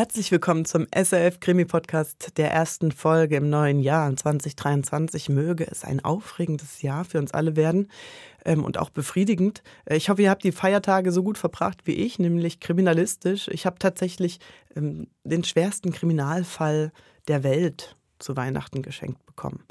[0.00, 5.28] Herzlich willkommen zum SRF Krimi Podcast der ersten Folge im neuen Jahr 2023.
[5.28, 7.90] Möge es ein aufregendes Jahr für uns alle werden
[8.46, 9.62] ähm, und auch befriedigend.
[9.84, 13.48] Äh, ich hoffe, ihr habt die Feiertage so gut verbracht wie ich, nämlich kriminalistisch.
[13.48, 14.40] Ich habe tatsächlich
[14.74, 16.92] ähm, den schwersten Kriminalfall
[17.28, 19.66] der Welt zu Weihnachten geschenkt bekommen.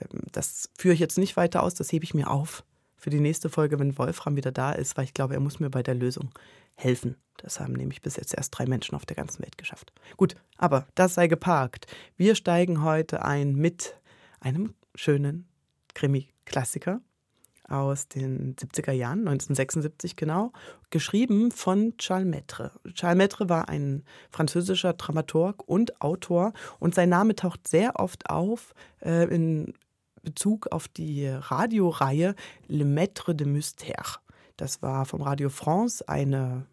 [0.00, 2.64] Ähm, das führe ich jetzt nicht weiter aus, das hebe ich mir auf
[2.96, 5.68] für die nächste Folge, wenn Wolfram wieder da ist, weil ich glaube, er muss mir
[5.68, 6.30] bei der Lösung
[6.76, 7.16] helfen.
[7.38, 9.92] Das haben nämlich bis jetzt erst drei Menschen auf der ganzen Welt geschafft.
[10.16, 11.86] Gut, aber das sei geparkt.
[12.16, 13.96] Wir steigen heute ein mit
[14.40, 15.46] einem schönen
[15.94, 17.00] Krimi-Klassiker
[17.68, 20.52] aus den 70er Jahren, 1976 genau,
[20.90, 22.70] geschrieben von Charles Maître.
[22.94, 28.72] Charles Maître war ein französischer Dramaturg und Autor und sein Name taucht sehr oft auf
[29.00, 29.74] äh, in
[30.22, 32.34] Bezug auf die Radioreihe
[32.68, 34.18] Le Maître de Mystère.
[34.56, 36.66] Das war vom Radio France eine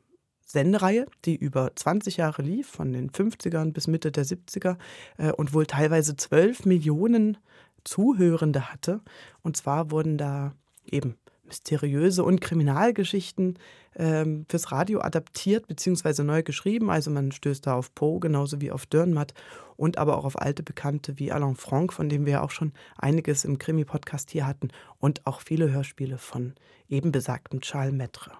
[0.54, 4.78] Sendereihe, die über 20 Jahre lief, von den 50ern bis Mitte der 70er
[5.18, 7.38] äh, und wohl teilweise 12 Millionen
[7.84, 9.02] Zuhörende hatte.
[9.42, 10.54] Und zwar wurden da
[10.86, 11.16] eben
[11.46, 13.60] mysteriöse und Kriminalgeschichten
[13.96, 16.24] ähm, fürs Radio adaptiert bzw.
[16.24, 16.90] neu geschrieben.
[16.90, 19.34] Also man stößt da auf Poe genauso wie auf Dürrenmatt
[19.76, 23.44] und aber auch auf alte Bekannte wie Alain Franck, von dem wir auch schon einiges
[23.44, 26.54] im Krimi-Podcast hier hatten und auch viele Hörspiele von
[26.90, 28.32] eben besagtem Charles Maître.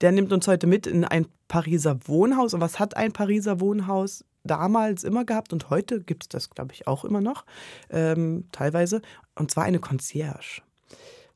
[0.00, 2.54] Der nimmt uns heute mit in ein Pariser Wohnhaus.
[2.54, 5.52] Und was hat ein Pariser Wohnhaus damals immer gehabt?
[5.52, 7.44] Und heute gibt es das, glaube ich, auch immer noch,
[7.90, 9.02] ähm, teilweise.
[9.34, 10.62] Und zwar eine Concierge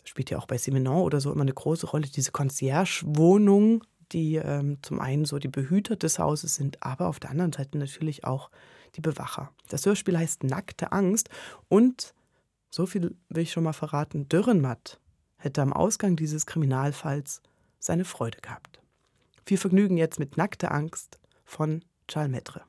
[0.05, 4.79] spielt ja auch bei Simenon oder so immer eine große Rolle, diese Concierge-Wohnung, die ähm,
[4.83, 8.51] zum einen so die Behüter des Hauses sind, aber auf der anderen Seite natürlich auch
[8.97, 9.51] die Bewacher.
[9.69, 11.31] Das Hörspiel heißt Nackte Angst
[11.69, 12.15] und
[12.71, 15.01] so viel will ich schon mal verraten, Dürrenmatt
[15.37, 17.41] hätte am Ausgang dieses Kriminalfalls
[17.85, 18.81] seine Freude gehabt.
[19.45, 22.63] Viel Vergnügen jetzt mit Nackte Angst von Charles Maître.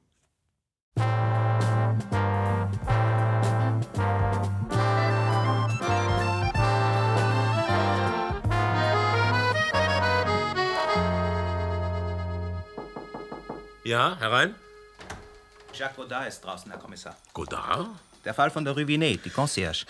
[13.85, 14.55] Ja, herein.
[15.71, 17.15] Jacques Godard ist draußen, Herr Kommissar.
[17.33, 17.87] Godard?
[18.25, 19.85] Der Fall von der Rue Vinet, die Concierge.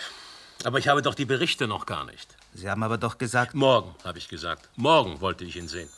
[0.65, 2.35] Aber ich habe doch die Berichte noch gar nicht.
[2.55, 3.53] Sie haben aber doch gesagt...
[3.53, 4.67] Morgen, habe ich gesagt.
[4.75, 5.89] Morgen wollte ich ihn sehen.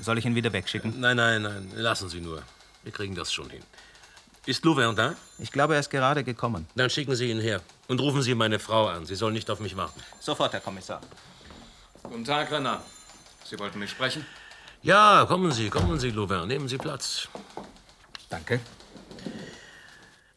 [0.00, 1.00] Soll ich ihn wieder wegschicken?
[1.00, 1.72] Nein, nein, nein.
[1.74, 2.42] Lassen Sie nur.
[2.82, 3.62] Wir kriegen das schon hin.
[4.44, 5.14] Ist Louvain da?
[5.38, 6.66] Ich glaube, er ist gerade gekommen.
[6.74, 7.62] Dann schicken Sie ihn her.
[7.88, 9.06] Und rufen Sie meine Frau an.
[9.06, 10.02] Sie soll nicht auf mich warten.
[10.20, 11.00] Sofort, Herr Kommissar.
[12.02, 12.82] Guten Tag, Renner.
[13.46, 14.26] Sie wollten mich sprechen?
[14.82, 16.48] Ja, kommen Sie, kommen Sie, Louvain.
[16.48, 17.28] Nehmen Sie Platz.
[18.28, 18.60] Danke.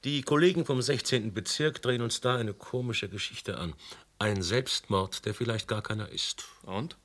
[0.05, 1.33] Die Kollegen vom 16.
[1.33, 3.73] Bezirk drehen uns da eine komische Geschichte an.
[4.19, 6.45] Ein Selbstmord, der vielleicht gar keiner ist.
[6.61, 6.95] Und?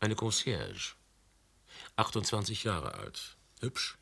[0.00, 0.94] Eine Concierge.
[1.94, 3.36] 28 Jahre alt.
[3.60, 3.96] Hübsch.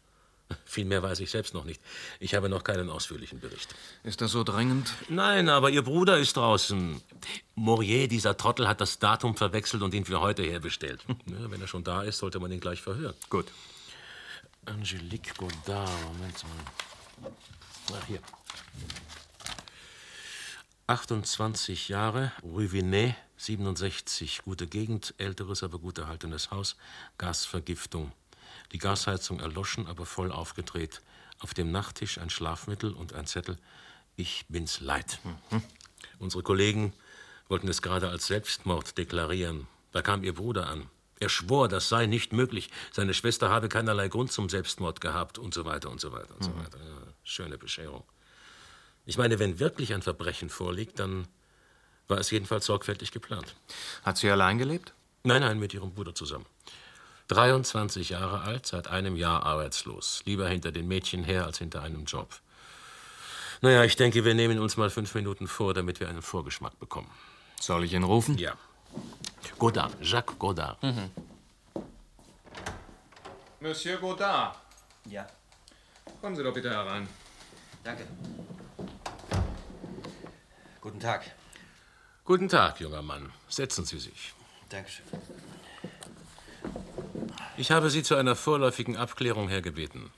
[0.65, 1.83] Viel mehr weiß ich selbst noch nicht.
[2.21, 3.75] Ich habe noch keinen ausführlichen Bericht.
[4.03, 4.95] Ist das so dringend?
[5.11, 7.03] Nein, aber Ihr Bruder ist draußen.
[7.55, 11.05] Morier, dieser Trottel, hat das Datum verwechselt und ihn für heute herbestellt.
[11.27, 13.15] Ja, wenn er schon da ist, sollte man ihn gleich verhören.
[13.29, 13.47] Gut.
[14.65, 17.33] Angelique Godard, Moment mal.
[17.91, 18.21] Ach, hier.
[20.87, 26.77] 28 Jahre, Rue Vinet, 67, gute Gegend, älteres, aber gut erhaltenes Haus,
[27.19, 28.13] Gasvergiftung.
[28.73, 31.01] Die Gasheizung erloschen, aber voll aufgedreht.
[31.39, 33.57] Auf dem Nachttisch ein Schlafmittel und ein Zettel.
[34.17, 35.19] Ich bin's leid.
[35.25, 35.63] Mhm.
[36.19, 36.93] Unsere Kollegen
[37.49, 39.67] wollten es gerade als Selbstmord deklarieren.
[39.93, 40.89] Da kam ihr Bruder an.
[41.23, 42.69] Er schwor, das sei nicht möglich.
[42.91, 46.41] Seine Schwester habe keinerlei Grund zum Selbstmord gehabt und so weiter und so weiter und
[46.41, 46.45] mhm.
[46.45, 46.79] so weiter.
[46.79, 48.03] Ja, schöne Bescherung.
[49.07, 51.29] Ich meine, wenn wirklich ein Verbrechen vorliegt, dann
[52.09, 53.55] war es jedenfalls sorgfältig geplant.
[54.03, 54.95] Hat sie allein gelebt?
[55.23, 56.47] Nein, nein, mit ihrem Bruder zusammen.
[57.29, 60.23] 23 Jahre alt, seit einem Jahr arbeitslos.
[60.25, 62.35] Lieber hinter den Mädchen her als hinter einem Job.
[63.61, 67.11] Naja, ich denke, wir nehmen uns mal fünf Minuten vor, damit wir einen Vorgeschmack bekommen.
[67.61, 68.37] Soll ich ihn rufen?
[68.39, 68.57] Ja.
[69.59, 70.83] Godard, Jacques Godard.
[70.83, 71.11] Mhm.
[73.61, 74.57] Monsieur Godard.
[75.05, 75.27] Ja.
[76.21, 77.09] Kommen Sie doch bitte herein.
[77.85, 78.07] Danke.
[80.81, 81.31] Guten Tag.
[82.25, 83.33] Guten Tag, junger Mann.
[83.49, 84.35] Setzen Sie sich.
[84.69, 85.07] Dankeschön.
[87.57, 90.11] Ich habe Sie zu einer vorläufigen Abklärung hergebeten.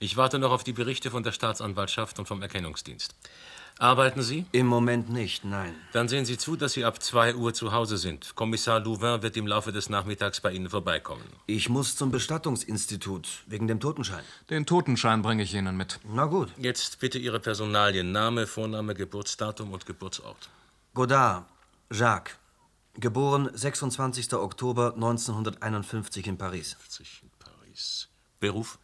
[0.00, 3.14] Ich warte noch auf die Berichte von der Staatsanwaltschaft und vom Erkennungsdienst.
[3.80, 4.44] Arbeiten Sie?
[4.50, 5.72] Im Moment nicht, nein.
[5.92, 8.34] Dann sehen Sie zu, dass Sie ab 2 Uhr zu Hause sind.
[8.34, 11.22] Kommissar Louvain wird im Laufe des Nachmittags bei Ihnen vorbeikommen.
[11.46, 14.24] Ich muss zum Bestattungsinstitut wegen dem Totenschein.
[14.50, 16.00] Den Totenschein bringe ich Ihnen mit.
[16.12, 16.48] Na gut.
[16.56, 18.10] Jetzt bitte Ihre Personalien.
[18.10, 20.48] Name, Vorname, Geburtsdatum und Geburtsort.
[20.94, 21.44] Godard,
[21.92, 22.36] Jacques.
[22.94, 24.32] Geboren 26.
[24.34, 26.76] Oktober 1951 in Paris.
[27.22, 28.08] in Paris.
[28.40, 28.78] Beruf?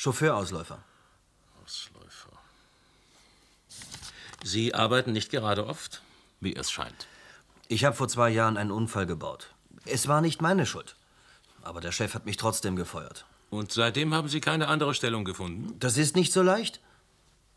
[0.00, 0.78] Chauffeurausläufer.
[1.62, 2.32] Ausläufer.
[4.42, 6.00] Sie arbeiten nicht gerade oft?
[6.40, 7.06] Wie es scheint.
[7.68, 9.52] Ich habe vor zwei Jahren einen Unfall gebaut.
[9.84, 10.96] Es war nicht meine Schuld.
[11.60, 13.26] Aber der Chef hat mich trotzdem gefeuert.
[13.50, 15.78] Und seitdem haben Sie keine andere Stellung gefunden?
[15.78, 16.80] Das ist nicht so leicht.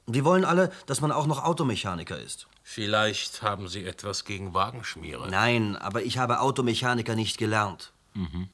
[0.07, 2.48] Die wollen alle, dass man auch noch Automechaniker ist.
[2.62, 5.30] Vielleicht haben Sie etwas gegen Wagenschmiere.
[5.30, 7.94] Nein, aber ich habe Automechaniker nicht gelernt.
[8.16, 8.50] Mhm.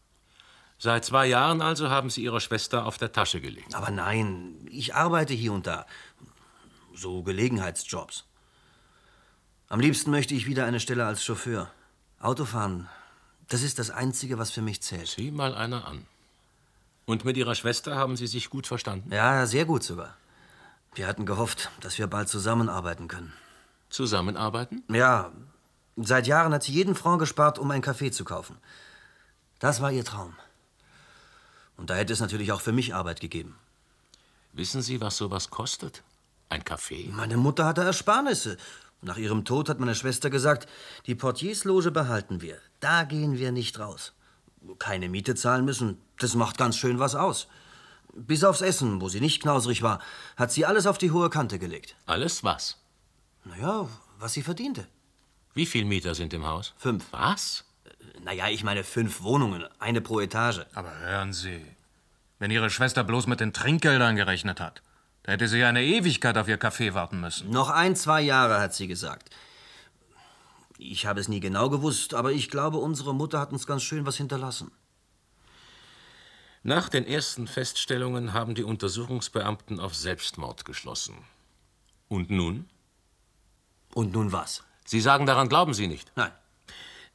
[0.81, 3.75] Seit zwei Jahren also haben Sie Ihrer Schwester auf der Tasche gelegt.
[3.75, 5.85] Aber nein, ich arbeite hier und da.
[6.95, 8.23] So Gelegenheitsjobs.
[9.67, 11.69] Am liebsten möchte ich wieder eine Stelle als Chauffeur.
[12.19, 12.87] Autofahren,
[13.49, 15.07] das ist das Einzige, was für mich zählt.
[15.07, 16.07] Sieh mal einer an.
[17.05, 19.11] Und mit Ihrer Schwester haben Sie sich gut verstanden?
[19.11, 20.15] Ja, sehr gut sogar.
[20.95, 23.33] Wir hatten gehofft, dass wir bald zusammenarbeiten können.
[23.89, 24.83] Zusammenarbeiten?
[24.89, 25.31] Ja.
[25.97, 28.57] Seit Jahren hat sie jeden Franc gespart, um ein Kaffee zu kaufen.
[29.59, 30.35] Das war ihr Traum.
[31.79, 33.55] Und da hätte es natürlich auch für mich Arbeit gegeben.
[34.51, 36.03] Wissen Sie, was sowas kostet?
[36.49, 37.09] Ein Kaffee?
[37.13, 38.57] Meine Mutter hatte Ersparnisse.
[39.01, 40.67] Nach ihrem Tod hat meine Schwester gesagt,
[41.05, 42.57] die Portiersloge behalten wir.
[42.81, 44.11] Da gehen wir nicht raus.
[44.77, 47.47] Keine Miete zahlen müssen, das macht ganz schön was aus.
[48.13, 50.01] Bis aufs Essen, wo sie nicht knausrig war,
[50.35, 51.95] hat sie alles auf die hohe Kante gelegt.
[52.07, 52.75] Alles was?
[53.45, 53.87] Naja,
[54.17, 54.85] was sie verdiente.
[55.53, 56.73] Wie viele Mieter sind im Haus?
[56.77, 57.05] Fünf.
[57.11, 57.63] Was?
[58.23, 60.65] Naja, ich meine fünf Wohnungen, eine pro Etage.
[60.73, 61.61] Aber hören Sie,
[62.37, 64.81] wenn Ihre Schwester bloß mit den Trinkgeldern gerechnet hat,
[65.23, 67.51] da hätte sie eine Ewigkeit auf ihr Kaffee warten müssen.
[67.51, 69.29] Noch ein, zwei Jahre, hat sie gesagt.
[70.79, 74.05] Ich habe es nie genau gewusst, aber ich glaube, unsere Mutter hat uns ganz schön
[74.07, 74.71] was hinterlassen.
[76.63, 81.15] Nach den ersten Feststellungen haben die Untersuchungsbeamten auf Selbstmord geschlossen.
[82.07, 82.67] Und nun?
[83.93, 84.63] Und nun was?
[84.85, 86.11] Sie sagen, daran glauben Sie nicht.
[86.15, 86.31] Nein.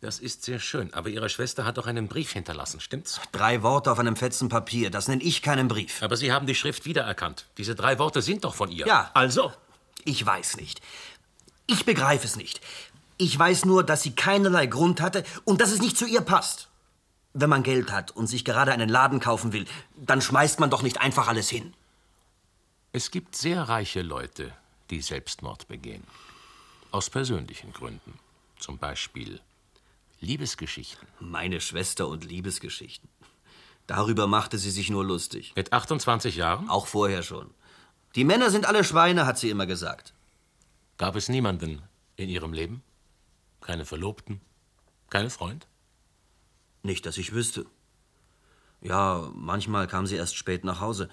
[0.04, 3.22] Das ist sehr schön, aber Ihre Schwester hat doch einen Brief hinterlassen, stimmt's?
[3.32, 6.02] Drei Worte auf einem fetzen Papier, das nenne ich keinen Brief.
[6.02, 7.46] Aber Sie haben die Schrift wiedererkannt.
[7.56, 8.86] Diese drei Worte sind doch von ihr.
[8.86, 9.10] Ja.
[9.14, 9.50] Also?
[10.04, 10.82] Ich weiß nicht.
[11.66, 12.60] Ich begreife es nicht.
[13.16, 16.68] Ich weiß nur, dass sie keinerlei Grund hatte und dass es nicht zu ihr passt.
[17.32, 19.64] Wenn man Geld hat und sich gerade einen Laden kaufen will,
[19.96, 21.72] dann schmeißt man doch nicht einfach alles hin.
[22.92, 24.52] Es gibt sehr reiche Leute,
[24.90, 26.04] die Selbstmord begehen.
[26.90, 28.18] Aus persönlichen Gründen.
[28.58, 29.40] Zum Beispiel
[30.24, 31.06] Liebesgeschichten.
[31.20, 33.08] Meine Schwester und Liebesgeschichten.
[33.86, 35.52] Darüber machte sie sich nur lustig.
[35.54, 36.68] Mit 28 Jahren?
[36.68, 37.50] Auch vorher schon.
[38.14, 40.14] Die Männer sind alle Schweine, hat sie immer gesagt.
[40.96, 41.82] Gab es niemanden
[42.16, 42.82] in ihrem Leben?
[43.60, 44.40] Keine Verlobten?
[45.10, 45.66] Keine Freund?
[46.82, 47.66] Nicht, dass ich wüsste.
[48.80, 51.08] Ja, manchmal kam sie erst spät nach Hause.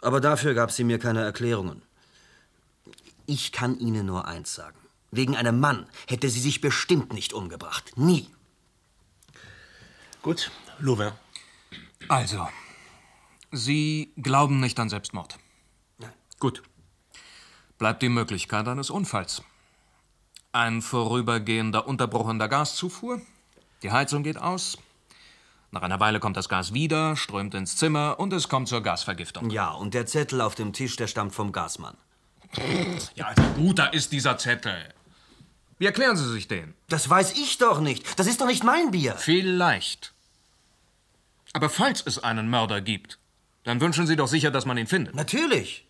[0.00, 1.82] Aber dafür gab sie mir keine Erklärungen.
[3.26, 4.78] Ich kann Ihnen nur eins sagen.
[5.12, 7.92] Wegen einem Mann hätte sie sich bestimmt nicht umgebracht.
[7.96, 8.28] Nie.
[10.22, 11.12] Gut, Louvain.
[12.08, 12.48] Also,
[13.54, 15.38] Sie glauben nicht an Selbstmord.
[15.98, 16.12] Nein.
[16.40, 16.62] Gut.
[17.76, 19.42] Bleibt die Möglichkeit eines Unfalls.
[20.52, 23.20] Ein vorübergehender Unterbruch in der Gaszufuhr.
[23.82, 24.78] Die Heizung geht aus.
[25.70, 29.50] Nach einer Weile kommt das Gas wieder, strömt ins Zimmer und es kommt zur Gasvergiftung.
[29.50, 31.96] Ja, und der Zettel auf dem Tisch, der stammt vom Gasmann.
[33.14, 34.94] Ja, also gut, da ist dieser Zettel.
[35.82, 36.74] Wie erklären Sie sich den?
[36.88, 38.16] Das weiß ich doch nicht.
[38.16, 39.16] Das ist doch nicht mein Bier.
[39.16, 40.12] Vielleicht.
[41.54, 43.18] Aber falls es einen Mörder gibt,
[43.64, 45.16] dann wünschen Sie doch sicher, dass man ihn findet.
[45.16, 45.84] Natürlich.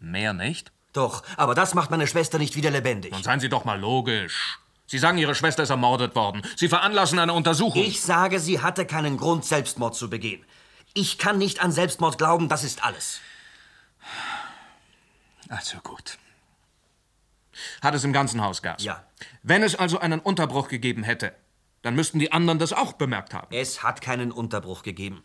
[0.00, 0.72] Mehr nicht?
[0.92, 3.12] Doch, aber das macht meine Schwester nicht wieder lebendig.
[3.12, 4.58] Nun seien Sie doch mal logisch.
[4.88, 6.42] Sie sagen, Ihre Schwester ist ermordet worden.
[6.56, 7.80] Sie veranlassen eine Untersuchung.
[7.80, 10.44] Ich sage, sie hatte keinen Grund, Selbstmord zu begehen.
[10.92, 13.20] Ich kann nicht an Selbstmord glauben, das ist alles.
[15.48, 16.18] Also gut.
[17.82, 18.82] Hat es im ganzen Haus Gas?
[18.82, 19.04] Ja.
[19.42, 21.32] Wenn es also einen Unterbruch gegeben hätte,
[21.82, 23.48] dann müssten die anderen das auch bemerkt haben.
[23.50, 25.22] Es hat keinen Unterbruch gegeben.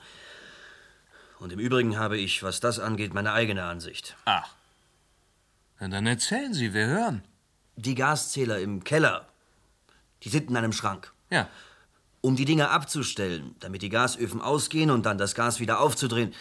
[1.39, 4.15] Und im Übrigen habe ich, was das angeht, meine eigene Ansicht.
[4.25, 4.53] Ach.
[5.79, 7.23] Dann erzählen Sie, wir hören.
[7.75, 9.27] Die Gaszähler im Keller,
[10.21, 11.11] die sind in einem Schrank.
[11.31, 11.50] Ja.
[12.21, 16.35] Um die Dinger abzustellen, damit die Gasöfen ausgehen und dann das Gas wieder aufzudrehen,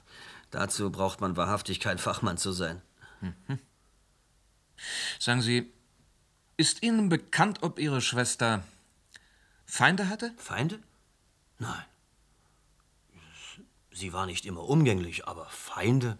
[0.50, 2.82] dazu braucht man wahrhaftig kein Fachmann zu sein.
[3.20, 3.60] Mhm.
[5.18, 5.72] Sagen Sie,
[6.56, 8.64] ist Ihnen bekannt, ob Ihre Schwester
[9.66, 10.32] Feinde hatte?
[10.36, 10.80] Feinde?
[11.58, 11.84] Nein.
[13.92, 16.18] Sie war nicht immer umgänglich, aber Feinde?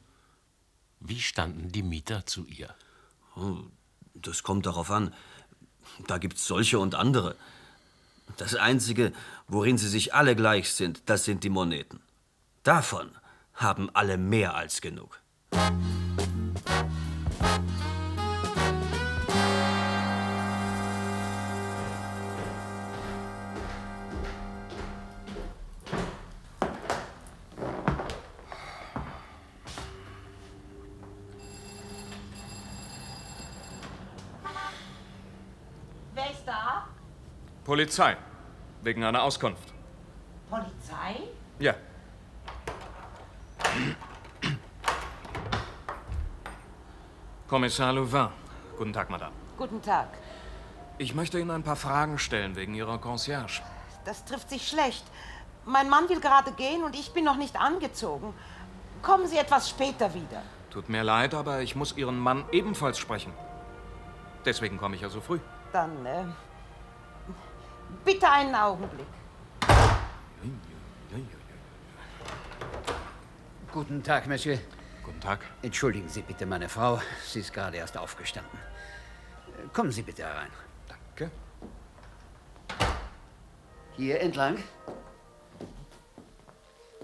[1.01, 2.75] Wie standen die Mieter zu ihr?
[3.37, 3.57] Oh,
[4.15, 5.15] das kommt darauf an.
[6.07, 7.37] Da gibt's solche und andere.
[8.37, 9.13] Das Einzige,
[9.49, 12.01] worin sie sich alle gleich sind, das sind die Moneten.
[12.63, 13.11] Davon
[13.55, 15.21] haben alle mehr als genug.
[37.71, 38.17] Polizei.
[38.83, 39.73] Wegen einer Auskunft.
[40.51, 41.23] Polizei?
[41.61, 41.75] Ja.
[47.47, 48.31] Kommissar Louvain.
[48.77, 49.31] Guten Tag, Madame.
[49.57, 50.09] Guten Tag.
[50.99, 53.63] Ich möchte Ihnen ein paar Fragen stellen wegen Ihrer Concierge.
[54.05, 55.05] Das trifft sich schlecht.
[55.65, 58.35] Mein Mann will gerade gehen und ich bin noch nicht angezogen.
[59.01, 60.43] Kommen Sie etwas später wieder.
[60.71, 63.33] Tut mir leid, aber ich muss Ihren Mann ebenfalls sprechen.
[64.45, 65.39] Deswegen komme ich ja so früh.
[65.73, 66.25] Dann, äh,
[68.05, 69.07] bitte einen Augenblick.
[73.73, 74.59] Guten Tag, Monsieur.
[75.05, 75.41] Guten Tag.
[75.63, 77.01] Entschuldigen Sie bitte meine Frau.
[77.25, 78.59] Sie ist gerade erst aufgestanden.
[79.73, 80.51] Kommen Sie bitte herein.
[80.89, 81.31] Danke.
[83.97, 84.59] Hier entlang.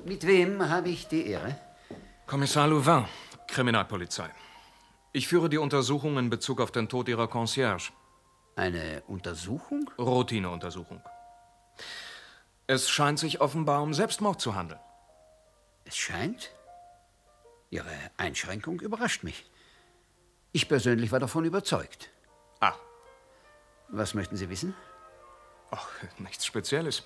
[0.05, 1.57] Mit wem habe ich die Ehre?
[2.27, 3.05] Kommissar Louvain,
[3.47, 4.31] Kriminalpolizei.
[5.13, 7.93] Ich führe die Untersuchung in Bezug auf den Tod Ihrer Concierge.
[8.57, 9.91] Eine Untersuchung?
[9.99, 11.03] Routineuntersuchung.
[12.67, 14.81] Es scheint sich offenbar um Selbstmord zu handeln.
[15.85, 16.51] Es scheint.
[17.71, 19.45] Ihre Einschränkung überrascht mich.
[20.53, 22.11] Ich persönlich war davon überzeugt.
[22.61, 22.73] Ah,
[23.89, 24.75] Was möchten Sie wissen?
[25.71, 27.03] ach, nichts Spezielles.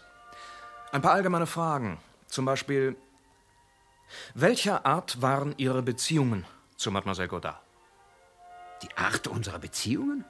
[0.92, 1.98] Ein paar allgemeine Fragen.
[2.26, 2.94] Zum Beispiel,
[4.34, 7.60] welcher Art waren Ihre Beziehungen zu Mademoiselle Godard?
[8.82, 10.24] Die Art unserer Beziehungen?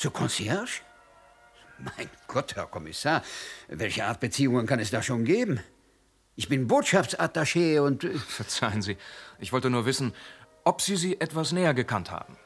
[0.00, 0.80] Zur Concierge?
[1.76, 3.22] Mein Gott, Herr Kommissar,
[3.68, 5.60] welche Art Beziehungen kann es da schon geben?
[6.36, 8.04] Ich bin Botschaftsattaché und...
[8.04, 8.96] äh, Verzeihen Sie,
[9.40, 10.14] ich wollte nur wissen,
[10.64, 12.38] ob Sie sie etwas näher gekannt haben.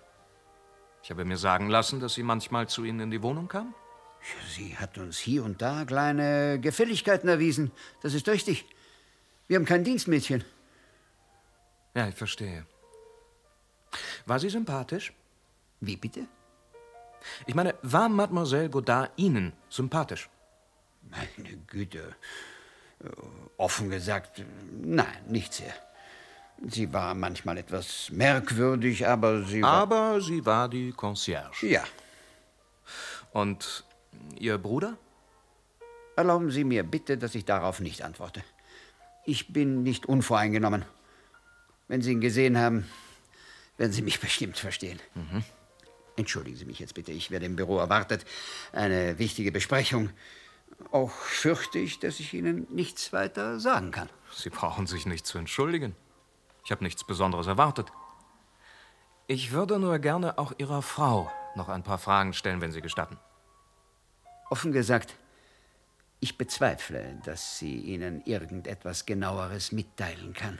[1.04, 3.72] Ich habe mir sagen lassen, dass sie manchmal zu Ihnen in die Wohnung kam.
[4.48, 7.70] Sie hat uns hier und da kleine Gefälligkeiten erwiesen.
[8.02, 8.66] Das ist richtig.
[9.46, 10.42] Wir haben kein Dienstmädchen.
[11.94, 12.66] Ja, ich verstehe.
[14.26, 15.12] War sie sympathisch?
[15.80, 16.26] Wie bitte?
[17.46, 20.28] Ich meine, war Mademoiselle Godard Ihnen sympathisch?
[21.10, 22.14] Meine Güte.
[23.56, 25.74] Offen gesagt, nein, nicht sehr.
[26.66, 29.72] Sie war manchmal etwas merkwürdig, aber sie war.
[29.72, 31.66] Aber sie war die Concierge.
[31.66, 31.84] Ja.
[33.32, 33.84] Und
[34.38, 34.96] Ihr Bruder?
[36.16, 38.42] Erlauben Sie mir bitte, dass ich darauf nicht antworte.
[39.24, 40.84] Ich bin nicht unvoreingenommen.
[41.88, 42.88] Wenn Sie ihn gesehen haben,
[43.76, 45.00] werden Sie mich bestimmt verstehen.
[46.16, 48.24] Entschuldigen Sie mich jetzt bitte, ich werde im Büro erwartet.
[48.72, 50.10] Eine wichtige Besprechung.
[50.90, 54.08] Auch fürchte ich, dass ich Ihnen nichts weiter sagen kann.
[54.32, 55.94] Sie brauchen sich nicht zu entschuldigen.
[56.64, 57.92] Ich habe nichts Besonderes erwartet.
[59.26, 63.18] Ich würde nur gerne auch Ihrer Frau noch ein paar Fragen stellen, wenn Sie gestatten.
[64.50, 65.16] Offen gesagt,
[66.20, 70.58] ich bezweifle, dass sie Ihnen irgendetwas genaueres mitteilen kann.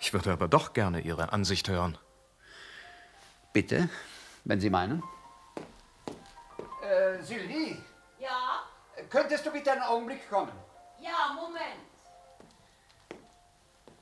[0.00, 1.96] Ich würde aber doch gerne Ihre Ansicht hören.
[3.52, 3.88] Bitte,
[4.46, 5.02] wenn Sie meinen.
[6.82, 7.76] Äh, Sylvie,
[8.18, 8.62] Ja?
[9.10, 10.52] könntest du bitte einen Augenblick kommen?
[11.02, 11.84] Ja, Moment.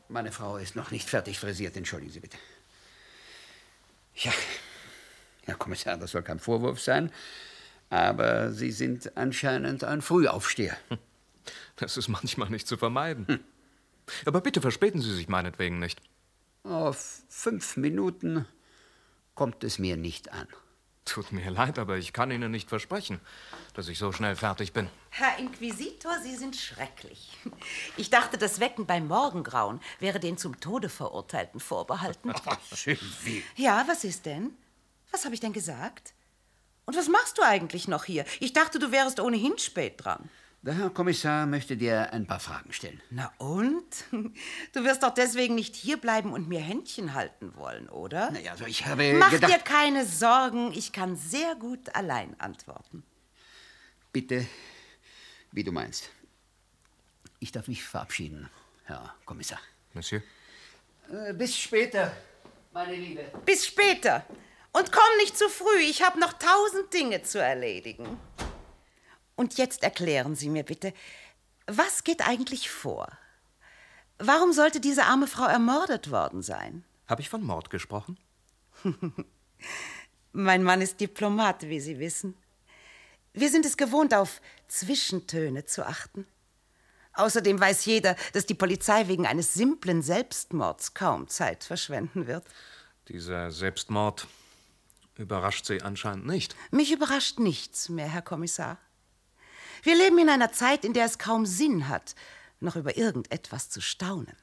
[0.08, 2.36] Meine Frau ist noch nicht fertig frisiert, entschuldigen Sie bitte.
[4.16, 4.32] Ja,
[5.46, 7.10] Herr Kommissar, das soll kein Vorwurf sein,
[7.90, 10.76] aber Sie sind anscheinend ein Frühaufsteher.
[11.76, 13.42] Das ist manchmal nicht zu vermeiden.
[14.24, 16.00] Aber bitte verspäten Sie sich meinetwegen nicht.
[16.62, 18.46] Auf fünf Minuten
[19.34, 20.48] kommt es mir nicht an.
[21.04, 23.20] Tut mir leid, aber ich kann Ihnen nicht versprechen,
[23.74, 24.88] dass ich so schnell fertig bin.
[25.10, 27.36] Herr Inquisitor, Sie sind schrecklich.
[27.98, 32.32] Ich dachte, das Wecken beim Morgengrauen wäre den zum Tode Verurteilten vorbehalten.
[32.72, 33.44] Sylvie.
[33.56, 34.56] Ja, was ist denn?
[35.10, 36.14] Was habe ich denn gesagt?
[36.86, 38.24] Und was machst du eigentlich noch hier?
[38.40, 40.30] Ich dachte, du wärest ohnehin spät dran.
[40.64, 42.98] Der Herr Kommissar möchte dir ein paar Fragen stellen.
[43.10, 43.84] Na und?
[44.72, 48.30] Du wirst doch deswegen nicht hierbleiben und mir Händchen halten wollen, oder?
[48.30, 49.52] Naja, also ich habe Mach gedacht...
[49.52, 53.04] dir keine Sorgen, ich kann sehr gut allein antworten.
[54.10, 54.46] Bitte,
[55.52, 56.08] wie du meinst.
[57.40, 58.48] Ich darf mich verabschieden,
[58.84, 59.60] Herr Kommissar.
[59.92, 60.22] Monsieur?
[61.12, 62.10] Äh, bis später,
[62.72, 63.26] meine Liebe.
[63.44, 64.24] Bis später.
[64.72, 68.18] Und komm nicht zu früh, ich habe noch tausend Dinge zu erledigen.
[69.36, 70.92] Und jetzt erklären Sie mir bitte,
[71.66, 73.08] was geht eigentlich vor?
[74.18, 76.84] Warum sollte diese arme Frau ermordet worden sein?
[77.06, 78.18] Habe ich von Mord gesprochen?
[80.32, 82.34] Mein Mann ist Diplomat, wie Sie wissen.
[83.32, 86.26] Wir sind es gewohnt, auf Zwischentöne zu achten.
[87.14, 92.44] Außerdem weiß jeder, dass die Polizei wegen eines simplen Selbstmords kaum Zeit verschwenden wird.
[93.08, 94.26] Dieser Selbstmord
[95.16, 96.56] überrascht Sie anscheinend nicht.
[96.70, 98.78] Mich überrascht nichts mehr, Herr Kommissar.
[99.84, 102.14] Wir leben in einer Zeit, in der es kaum Sinn hat,
[102.58, 104.34] noch über irgendetwas zu staunen.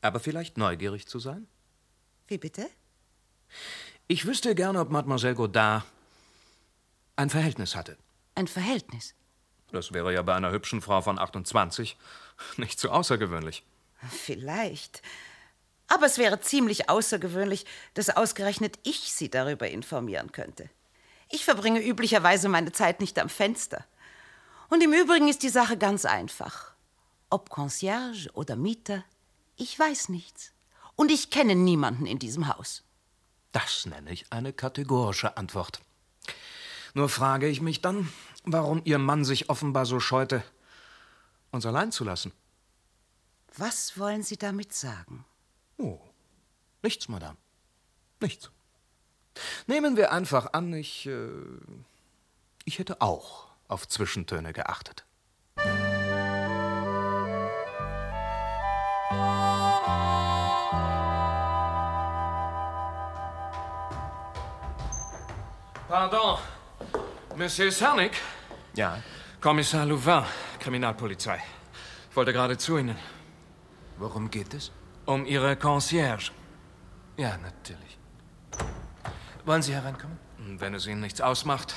[0.00, 1.46] Aber vielleicht neugierig zu sein?
[2.26, 2.70] Wie bitte?
[4.08, 5.84] Ich wüsste gerne, ob Mademoiselle Godard
[7.16, 7.98] ein Verhältnis hatte.
[8.34, 9.14] Ein Verhältnis.
[9.72, 11.98] Das wäre ja bei einer hübschen Frau von 28
[12.56, 13.64] nicht so außergewöhnlich.
[14.08, 15.02] Vielleicht.
[15.86, 20.70] Aber es wäre ziemlich außergewöhnlich, dass ausgerechnet ich Sie darüber informieren könnte.
[21.30, 23.84] Ich verbringe üblicherweise meine Zeit nicht am Fenster.
[24.72, 26.72] Und im Übrigen ist die Sache ganz einfach.
[27.28, 29.04] Ob Concierge oder Mieter,
[29.54, 30.52] ich weiß nichts.
[30.96, 32.82] Und ich kenne niemanden in diesem Haus.
[33.52, 35.82] Das nenne ich eine kategorische Antwort.
[36.94, 38.10] Nur frage ich mich dann,
[38.44, 40.42] warum Ihr Mann sich offenbar so scheute,
[41.50, 42.32] uns allein zu lassen.
[43.54, 45.26] Was wollen Sie damit sagen?
[45.76, 46.00] Oh,
[46.82, 47.36] nichts, Madame.
[48.20, 48.50] Nichts.
[49.66, 51.04] Nehmen wir einfach an, ich.
[51.04, 51.28] Äh,
[52.64, 55.04] ich hätte auch auf Zwischentöne geachtet.
[65.88, 66.38] Pardon,
[67.36, 68.12] Monsieur Sarnik?
[68.74, 69.02] Ja.
[69.42, 70.24] Kommissar Louvain,
[70.58, 71.42] Kriminalpolizei.
[72.08, 72.96] Ich wollte gerade zu Ihnen.
[73.98, 74.72] Worum geht es?
[75.04, 76.30] Um Ihre Concierge.
[77.16, 77.98] Ja, natürlich.
[79.44, 80.18] Wollen Sie hereinkommen?
[80.38, 81.74] Wenn es Ihnen nichts ausmacht,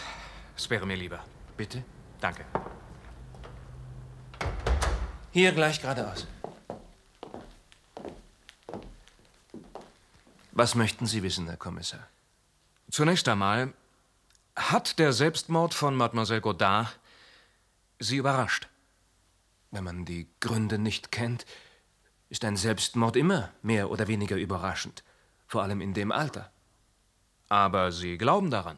[0.56, 1.20] es wäre mir lieber.
[1.58, 1.84] Bitte?
[2.20, 2.46] Danke.
[5.32, 6.28] Hier gleich geradeaus.
[10.52, 12.08] Was möchten Sie wissen, Herr Kommissar?
[12.90, 13.74] Zunächst einmal,
[14.56, 16.98] hat der Selbstmord von Mademoiselle Godard
[18.00, 18.70] Sie überrascht?
[19.72, 21.46] Wenn man die Gründe nicht kennt,
[22.30, 25.04] ist ein Selbstmord immer mehr oder weniger überraschend,
[25.48, 26.52] vor allem in dem Alter.
[27.50, 28.78] Aber Sie glauben daran?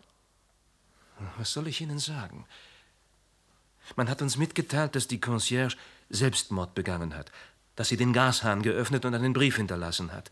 [1.38, 2.46] Was soll ich Ihnen sagen?
[3.96, 5.78] Man hat uns mitgeteilt, dass die Concierge
[6.10, 7.32] Selbstmord begangen hat,
[7.76, 10.32] dass sie den Gashahn geöffnet und einen Brief hinterlassen hat.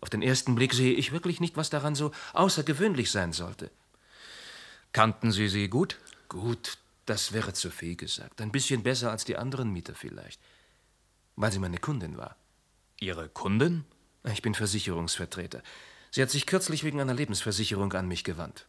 [0.00, 3.70] Auf den ersten Blick sehe ich wirklich nicht, was daran so außergewöhnlich sein sollte.
[4.92, 5.98] Kannten Sie sie gut?
[6.28, 8.40] Gut, das wäre zu viel gesagt.
[8.40, 10.40] Ein bisschen besser als die anderen Mieter vielleicht.
[11.36, 12.36] Weil sie meine Kundin war.
[12.98, 13.84] Ihre Kundin?
[14.24, 15.62] Ich bin Versicherungsvertreter.
[16.10, 18.66] Sie hat sich kürzlich wegen einer Lebensversicherung an mich gewandt.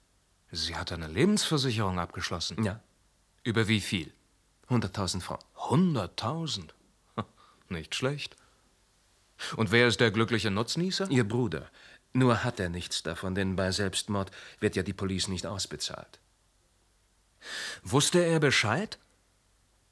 [0.52, 2.64] Sie hat eine Lebensversicherung abgeschlossen?
[2.64, 2.82] Ja.
[3.44, 4.14] Über wie viel?
[4.70, 5.46] 100.000 Francs.
[5.56, 6.70] 100.000?
[7.70, 8.36] Nicht schlecht.
[9.56, 11.10] Und wer ist der glückliche Nutznießer?
[11.10, 11.70] Ihr Bruder.
[12.14, 16.20] Nur hat er nichts davon, denn bei Selbstmord wird ja die Police nicht ausbezahlt.
[17.84, 18.98] Wusste er Bescheid?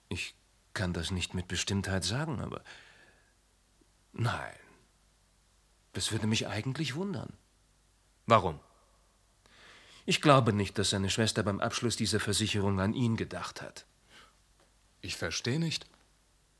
[0.10, 0.36] Ich
[0.74, 2.62] kann das nicht mit Bestimmtheit sagen, aber.
[4.14, 4.56] Nein.
[5.94, 7.34] Das würde mich eigentlich wundern.
[8.26, 8.60] Warum?
[10.06, 13.86] Ich glaube nicht, dass seine Schwester beim Abschluss dieser Versicherung an ihn gedacht hat.
[15.06, 15.86] Ich verstehe nicht.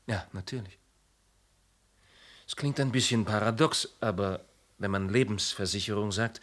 [0.06, 0.78] Ja, natürlich.
[2.46, 4.44] Es klingt ein bisschen paradox, aber
[4.78, 6.40] wenn man Lebensversicherung sagt,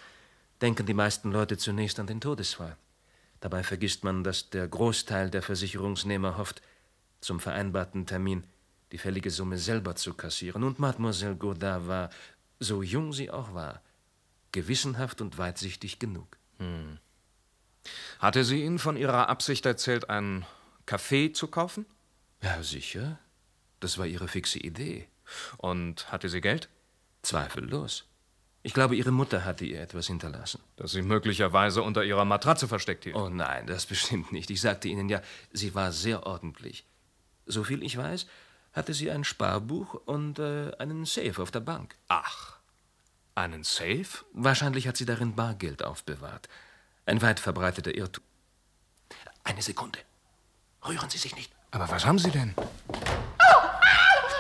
[0.59, 2.75] denken die meisten Leute zunächst an den Todesfall.
[3.39, 6.61] Dabei vergisst man, dass der Großteil der Versicherungsnehmer hofft,
[7.21, 8.43] zum vereinbarten Termin
[8.91, 10.65] die fällige Summe selber zu kassieren.
[10.65, 12.09] Und Mademoiselle Godard war,
[12.59, 13.81] so jung sie auch war,
[14.51, 16.37] gewissenhaft und weitsichtig genug.
[16.57, 16.99] Hm.
[18.19, 20.45] Hatte sie Ihnen von ihrer Absicht erzählt, ein
[20.85, 21.85] Café zu kaufen?
[22.43, 23.17] Ja, sicher.
[23.79, 25.07] Das war ihre fixe Idee.
[25.57, 26.69] Und hatte sie Geld?
[27.21, 28.05] Zweifellos.
[28.61, 30.61] Ich glaube, ihre Mutter hatte ihr etwas hinterlassen.
[30.75, 33.15] Das sie möglicherweise unter ihrer Matratze versteckt hielt.
[33.15, 34.49] Oh nein, das bestimmt nicht.
[34.49, 36.85] Ich sagte Ihnen ja, sie war sehr ordentlich.
[37.45, 38.25] Soviel ich weiß,
[38.73, 41.95] hatte sie ein Sparbuch und äh, einen Safe auf der Bank.
[42.07, 42.57] Ach,
[43.35, 44.25] einen Safe?
[44.33, 46.47] Wahrscheinlich hat sie darin Bargeld aufbewahrt.
[47.05, 48.23] Ein weit verbreiteter Irrtum.
[49.43, 49.99] Eine Sekunde.
[50.87, 51.51] Rühren Sie sich nicht.
[51.73, 52.53] Aber was haben Sie denn?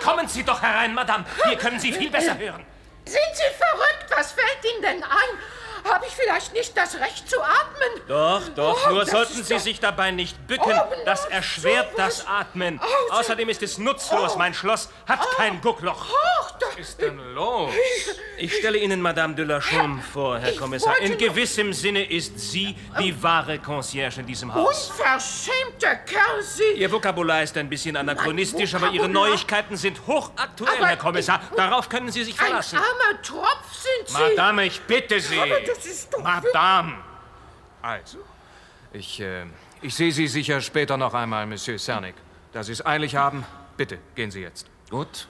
[0.03, 1.25] Kommen Sie doch herein, Madame.
[1.47, 2.63] Hier können Sie viel besser hören.
[3.05, 4.05] Sind Sie verrückt?
[4.15, 5.89] Was fällt Ihnen denn ein?
[5.91, 8.07] Habe ich vielleicht nicht das Recht zu atmen?
[8.07, 10.71] Doch, doch, Oh, nur sollten Sie doch- sich dabei nicht bücken.
[10.73, 12.17] Oh, Das erschwert sowas.
[12.19, 12.79] das Atmen.
[12.81, 14.35] Oh, Außerdem ist es nutzlos.
[14.37, 16.05] Mein Schloss hat kein Guckloch.
[16.75, 17.71] Was ist denn los?
[18.37, 20.97] Ich stelle Ihnen Madame de la Chaume vor, Herr Ich Kommissar.
[20.99, 24.89] In gewissem Sinne ist sie die wahre Concierge in diesem Haus.
[24.89, 26.63] unverschämter Kerl, Sie.
[26.79, 29.07] Ihr Vokabular ist ein bisschen anachronistisch, aber Ihre?
[29.07, 31.41] Neuigkeiten sind hochaktuell, Aber Herr Kommissar.
[31.55, 32.77] Darauf können Sie sich Ein verlassen.
[32.79, 34.13] armer Tropf sind Sie.
[34.35, 35.37] Madame, ich bitte Sie.
[35.39, 36.23] Aber das ist doch...
[36.23, 36.95] Madame.
[37.81, 38.17] Also,
[38.93, 39.45] ich, äh,
[39.81, 42.15] ich sehe Sie sicher später noch einmal, Monsieur Cernik.
[42.51, 43.45] Da Sie es eilig haben,
[43.77, 44.67] bitte, gehen Sie jetzt.
[44.89, 45.27] Gut.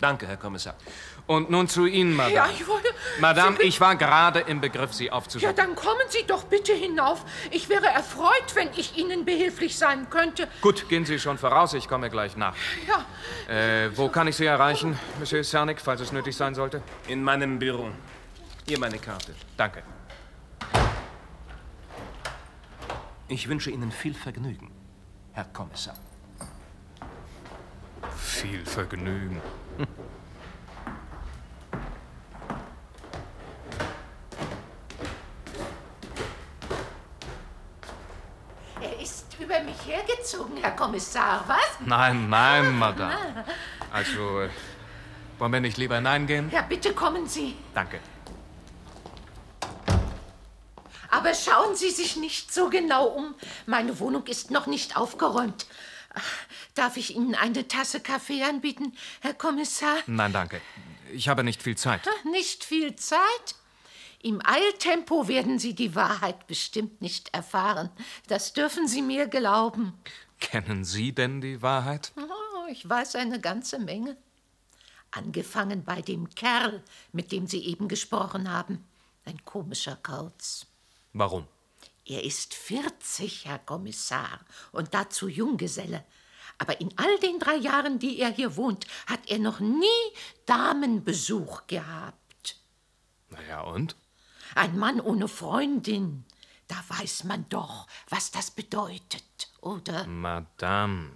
[0.00, 0.74] Danke, Herr Kommissar.
[1.26, 2.34] Und nun zu Ihnen, Madame.
[2.34, 2.88] Ja, ich wollte...
[3.20, 5.56] Madame, Sie- ich war gerade im Begriff, Sie Ja, aufzusuchen.
[5.56, 7.24] dann kommen Sie doch bitte hinauf.
[7.50, 10.46] Ich wäre erfreut, wenn ich Ihnen behilflich sein könnte.
[10.62, 12.54] Gut, gehen Sie schon voraus, ich komme gleich nach.
[12.86, 13.04] Ja,
[13.52, 16.80] Äh, wo kann ich Sie erreichen, Monsieur Cernik, falls es nötig sein sollte?
[17.08, 17.90] In meinem Büro.
[18.66, 19.34] Hier meine Karte.
[19.56, 19.82] Danke.
[23.26, 24.70] Ich wünsche Ihnen viel Vergnügen,
[25.32, 25.96] Herr Kommissar.
[28.16, 29.40] Viel Vergnügen.
[38.80, 41.58] Er ist über mich hergezogen, Herr Kommissar, was?
[41.86, 43.44] Nein, nein, Madame.
[43.92, 44.48] Also, äh,
[45.38, 46.50] wollen wir nicht lieber hineingehen?
[46.50, 47.56] Ja, bitte kommen Sie.
[47.72, 48.00] Danke.
[51.10, 53.34] Aber schauen Sie sich nicht so genau um.
[53.66, 55.66] Meine Wohnung ist noch nicht aufgeräumt.
[56.14, 56.22] Ach,
[56.78, 59.96] Darf ich Ihnen eine Tasse Kaffee anbieten, Herr Kommissar?
[60.06, 60.60] Nein, danke.
[61.12, 62.08] Ich habe nicht viel Zeit.
[62.30, 63.56] Nicht viel Zeit?
[64.22, 67.90] Im Eiltempo werden Sie die Wahrheit bestimmt nicht erfahren.
[68.28, 69.92] Das dürfen Sie mir glauben.
[70.38, 72.12] Kennen Sie denn die Wahrheit?
[72.16, 74.16] Oh, ich weiß eine ganze Menge.
[75.10, 78.84] Angefangen bei dem Kerl, mit dem Sie eben gesprochen haben.
[79.24, 80.64] Ein komischer Kauz.
[81.12, 81.48] Warum?
[82.06, 84.38] Er ist 40, Herr Kommissar,
[84.70, 86.04] und dazu Junggeselle.
[86.58, 89.86] Aber in all den drei Jahren, die er hier wohnt, hat er noch nie
[90.46, 92.56] Damenbesuch gehabt.
[93.30, 93.96] Na ja, und?
[94.54, 96.24] Ein Mann ohne Freundin.
[96.66, 100.06] Da weiß man doch, was das bedeutet, oder?
[100.06, 101.12] Madame,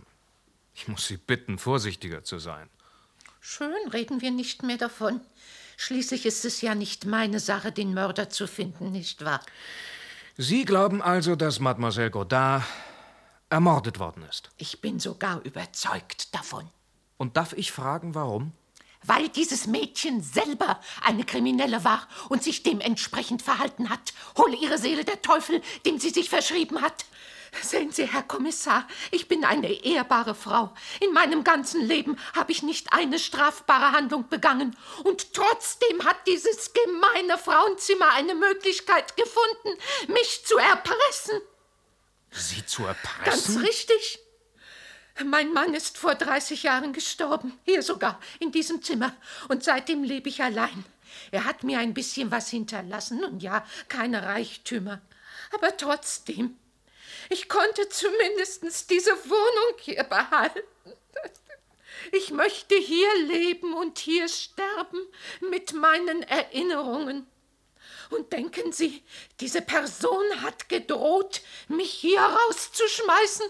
[0.74, 2.70] ich muss Sie bitten, vorsichtiger zu sein.
[3.40, 5.20] Schön, reden wir nicht mehr davon.
[5.76, 9.42] Schließlich ist es ja nicht meine Sache, den Mörder zu finden, nicht wahr?
[10.38, 12.62] Sie glauben also, dass Mademoiselle Godard
[13.52, 14.50] ermordet worden ist.
[14.56, 16.66] Ich bin sogar überzeugt davon.
[17.18, 18.52] Und darf ich fragen, warum?
[19.04, 24.14] Weil dieses Mädchen selber eine Kriminelle war und sich dementsprechend verhalten hat.
[24.38, 27.04] Hole ihre Seele der Teufel, dem sie sich verschrieben hat.
[27.60, 30.72] Sehen Sie, Herr Kommissar, ich bin eine ehrbare Frau.
[31.00, 34.74] In meinem ganzen Leben habe ich nicht eine strafbare Handlung begangen.
[35.04, 41.42] Und trotzdem hat dieses gemeine Frauenzimmer eine Möglichkeit gefunden, mich zu erpressen.
[42.32, 43.58] Sie zu Ganz erpressen?
[43.58, 44.18] richtig.
[45.24, 47.58] Mein Mann ist vor 30 Jahren gestorben.
[47.64, 49.14] Hier sogar, in diesem Zimmer.
[49.48, 50.84] Und seitdem lebe ich allein.
[51.30, 55.02] Er hat mir ein bisschen was hinterlassen und ja, keine Reichtümer.
[55.52, 56.56] Aber trotzdem,
[57.28, 60.60] ich konnte zumindest diese Wohnung hier behalten.
[62.10, 64.98] Ich möchte hier leben und hier sterben
[65.40, 67.26] mit meinen Erinnerungen.
[68.12, 69.02] Und denken Sie,
[69.40, 73.46] diese Person hat gedroht, mich hier rauszuschmeißen?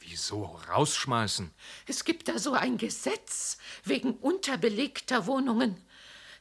[0.00, 1.52] Wieso rausschmeißen?
[1.86, 5.76] Es gibt da so ein Gesetz wegen unterbelegter Wohnungen.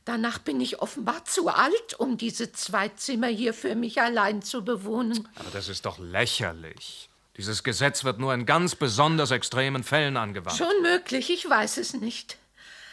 [0.05, 4.63] Danach bin ich offenbar zu alt, um diese zwei Zimmer hier für mich allein zu
[4.63, 5.27] bewohnen.
[5.35, 7.09] Aber das ist doch lächerlich.
[7.37, 10.57] Dieses Gesetz wird nur in ganz besonders extremen Fällen angewandt.
[10.57, 12.37] Schon möglich, ich weiß es nicht.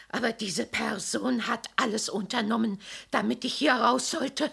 [0.09, 4.51] Aber diese Person hat alles unternommen, damit ich hier raus sollte.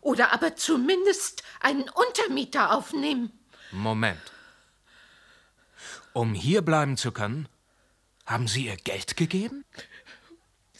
[0.00, 3.32] Oder aber zumindest einen Untermieter aufnehmen.
[3.70, 4.20] Moment.
[6.12, 7.48] Um hier bleiben zu können,
[8.26, 9.64] haben Sie ihr Geld gegeben?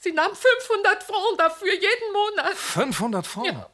[0.00, 2.54] Sie nahm 500 Francs dafür jeden Monat.
[2.54, 3.66] 500 Francs?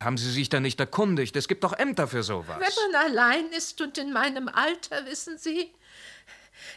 [0.00, 1.34] Haben Sie sich da nicht erkundigt?
[1.36, 2.58] Es gibt doch Ämter für sowas.
[2.60, 5.72] Wenn man allein ist und in meinem Alter, wissen Sie,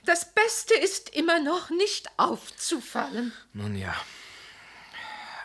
[0.05, 3.31] das Beste ist immer noch nicht aufzufallen.
[3.53, 3.93] Nun ja.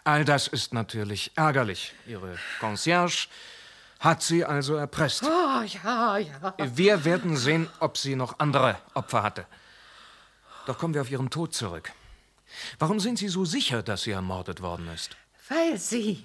[0.06, 1.92] All das ist natürlich ärgerlich.
[2.06, 3.26] Ihre Concierge
[3.98, 5.24] hat Sie also erpresst.
[5.24, 6.54] Oh, ja, ja.
[6.76, 9.46] Wir werden sehen, ob sie noch andere Opfer hatte.
[10.66, 11.90] Doch kommen wir auf Ihren Tod zurück.
[12.78, 15.16] Warum sind Sie so sicher, dass sie ermordet worden ist?
[15.48, 16.24] Weil sie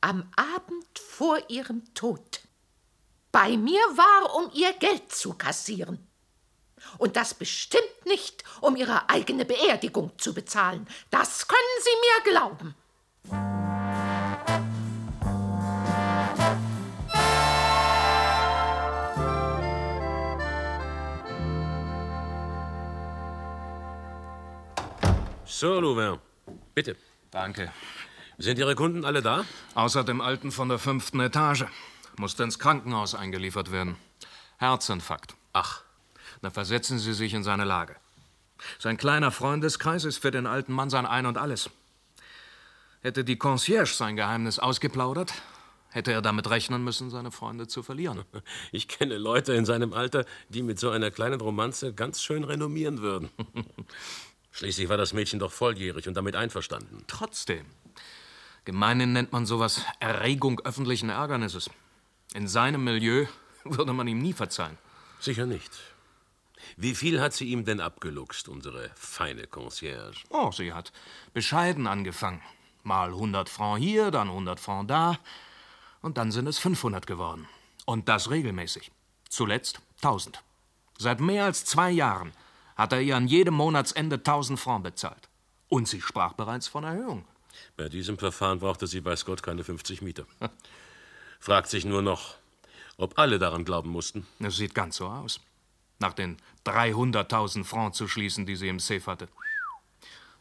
[0.00, 2.40] am Abend vor ihrem Tod
[3.30, 5.98] bei mir war, um ihr Geld zu kassieren.
[6.96, 10.88] Und das bestimmt nicht, um ihre eigene Beerdigung zu bezahlen.
[11.10, 12.74] Das können Sie mir glauben.
[25.58, 26.18] So, Louvain,
[26.74, 26.96] bitte.
[27.30, 27.72] Danke.
[28.36, 29.46] Sind Ihre Kunden alle da?
[29.74, 31.64] Außer dem Alten von der fünften Etage.
[32.18, 33.96] Musste ins Krankenhaus eingeliefert werden.
[34.58, 35.34] Herzinfarkt.
[35.54, 35.82] Ach,
[36.42, 37.96] Na, versetzen Sie sich in seine Lage.
[38.78, 41.70] Sein kleiner Freundeskreis ist für den alten Mann sein Ein und Alles.
[43.06, 45.32] Hätte die Concierge sein Geheimnis ausgeplaudert,
[45.90, 48.24] hätte er damit rechnen müssen, seine Freunde zu verlieren.
[48.72, 53.02] ich kenne Leute in seinem Alter, die mit so einer kleinen Romanze ganz schön renommieren
[53.02, 53.30] würden.
[54.50, 57.04] Schließlich war das Mädchen doch volljährig und damit einverstanden.
[57.06, 57.66] Trotzdem.
[58.64, 61.70] Gemeinhin nennt man sowas Erregung öffentlichen Ärgernisses.
[62.34, 63.26] In seinem Milieu
[63.64, 64.78] würde man ihm nie verzeihen.
[65.20, 65.70] Sicher nicht.
[66.76, 70.24] Wie viel hat sie ihm denn abgeluchst, unsere feine Concierge?
[70.28, 70.92] Oh, sie hat
[71.34, 72.42] bescheiden angefangen.
[72.86, 75.18] Mal 100 Francs hier, dann 100 Francs da.
[76.00, 77.48] Und dann sind es 500 geworden.
[77.84, 78.90] Und das regelmäßig.
[79.28, 80.42] Zuletzt 1000.
[80.98, 82.32] Seit mehr als zwei Jahren
[82.76, 85.28] hat er ihr an jedem Monatsende 1000 Francs bezahlt.
[85.68, 87.24] Und sie sprach bereits von Erhöhung.
[87.76, 90.24] Bei diesem Verfahren brauchte sie weiß Gott keine 50 Mieter.
[91.40, 92.36] Fragt sich nur noch,
[92.98, 94.26] ob alle daran glauben mussten.
[94.38, 95.40] Es sieht ganz so aus.
[95.98, 99.28] Nach den 300.000 Francs zu schließen, die sie im Safe hatte.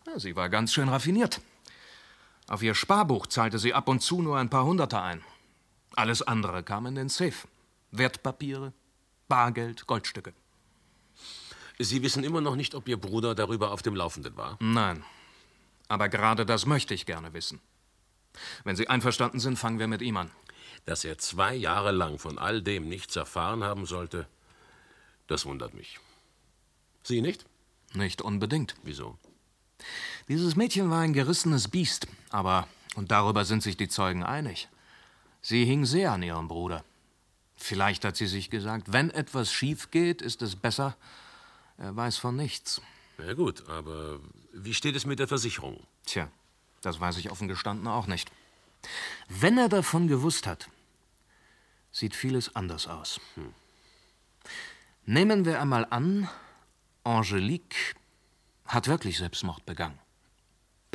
[0.05, 1.41] Ja, sie war ganz schön raffiniert.
[2.47, 5.23] Auf ihr Sparbuch zahlte sie ab und zu nur ein paar Hunderter ein.
[5.95, 7.47] Alles andere kam in den Safe.
[7.91, 8.73] Wertpapiere,
[9.27, 10.33] Bargeld, Goldstücke.
[11.79, 14.57] Sie wissen immer noch nicht, ob Ihr Bruder darüber auf dem Laufenden war?
[14.59, 15.03] Nein.
[15.87, 17.61] Aber gerade das möchte ich gerne wissen.
[18.63, 20.31] Wenn Sie einverstanden sind, fangen wir mit ihm an.
[20.85, 24.27] Dass er zwei Jahre lang von all dem nichts erfahren haben sollte,
[25.27, 25.99] das wundert mich.
[27.03, 27.45] Sie nicht?
[27.93, 28.75] Nicht unbedingt.
[28.83, 29.17] Wieso?
[30.27, 34.67] Dieses Mädchen war ein gerissenes Biest, aber, und darüber sind sich die Zeugen einig,
[35.41, 36.83] sie hing sehr an ihrem Bruder.
[37.55, 40.97] Vielleicht hat sie sich gesagt, wenn etwas schief geht, ist es besser,
[41.77, 42.81] er weiß von nichts.
[43.19, 44.19] Na gut, aber
[44.51, 45.85] wie steht es mit der Versicherung?
[46.05, 46.27] Tja,
[46.81, 48.31] das weiß ich offen gestanden auch nicht.
[49.29, 50.69] Wenn er davon gewusst hat,
[51.91, 53.19] sieht vieles anders aus.
[53.35, 53.53] Hm.
[55.05, 56.27] Nehmen wir einmal an,
[57.03, 57.95] Angelique
[58.65, 59.99] hat wirklich Selbstmord begangen.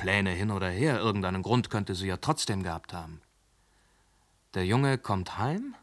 [0.00, 3.20] Pläne hin oder her, irgendeinen Grund könnte sie ja trotzdem gehabt haben.
[4.54, 5.74] Der Junge kommt heim,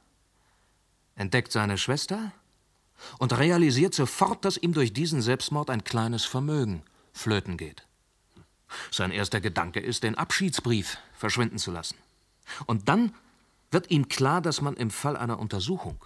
[1.15, 2.31] entdeckt seine Schwester
[3.19, 6.81] und realisiert sofort, dass ihm durch diesen Selbstmord ein kleines Vermögen
[7.13, 7.85] flöten geht.
[8.91, 11.95] Sein erster Gedanke ist, den Abschiedsbrief verschwinden zu lassen.
[12.65, 13.13] Und dann
[13.69, 16.03] wird ihm klar, dass man im Fall einer Untersuchung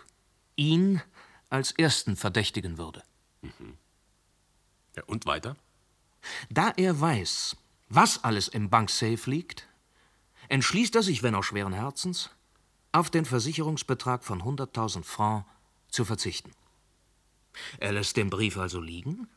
[0.55, 1.01] ihn
[1.49, 3.03] als ersten verdächtigen würde.
[3.41, 3.77] Mhm.
[4.97, 5.55] Ja, und weiter?
[6.49, 7.55] Da er weiß,
[7.93, 9.67] was alles im Banksafe liegt,
[10.47, 12.29] entschließt er sich, wenn auch schweren Herzens,
[12.93, 15.45] auf den Versicherungsbetrag von 100.000 Francs
[15.89, 16.51] zu verzichten.
[17.79, 19.27] Er lässt den Brief also liegen,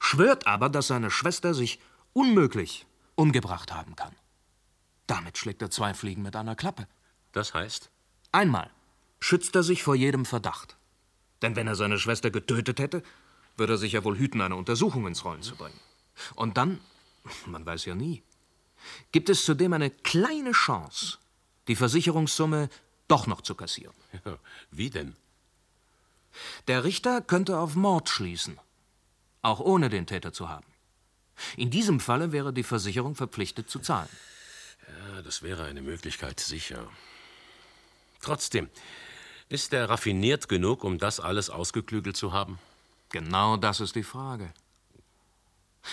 [0.00, 1.78] schwört aber, dass seine Schwester sich
[2.12, 4.14] unmöglich umgebracht haben kann.
[5.06, 6.88] Damit schlägt er zwei Fliegen mit einer Klappe.
[7.32, 7.90] Das heißt?
[8.32, 8.70] Einmal
[9.20, 10.76] schützt er sich vor jedem Verdacht.
[11.42, 13.02] Denn wenn er seine Schwester getötet hätte,
[13.56, 15.78] würde er sich ja wohl hüten, eine Untersuchung ins Rollen zu bringen.
[16.34, 16.80] Und dann,
[17.46, 18.22] man weiß ja nie,
[19.12, 21.18] gibt es zudem eine kleine Chance,
[21.68, 22.68] die Versicherungssumme
[23.08, 23.94] doch noch zu kassieren.
[24.24, 24.38] Ja,
[24.70, 25.16] wie denn?
[26.66, 28.58] Der Richter könnte auf Mord schließen,
[29.42, 30.66] auch ohne den Täter zu haben.
[31.56, 34.08] In diesem Falle wäre die Versicherung verpflichtet zu zahlen.
[34.88, 36.88] Ja, das wäre eine Möglichkeit, sicher.
[38.20, 38.68] Trotzdem,
[39.48, 42.58] ist er raffiniert genug, um das alles ausgeklügelt zu haben?
[43.10, 44.52] Genau das ist die Frage.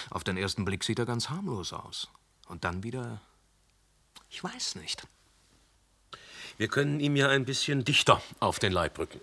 [0.10, 2.10] Auf den ersten Blick sieht er ganz harmlos aus.
[2.48, 3.22] Und dann wieder.
[4.30, 5.04] Ich weiß nicht.
[6.58, 9.22] Wir können ihm ja ein bisschen dichter auf den Leib rücken.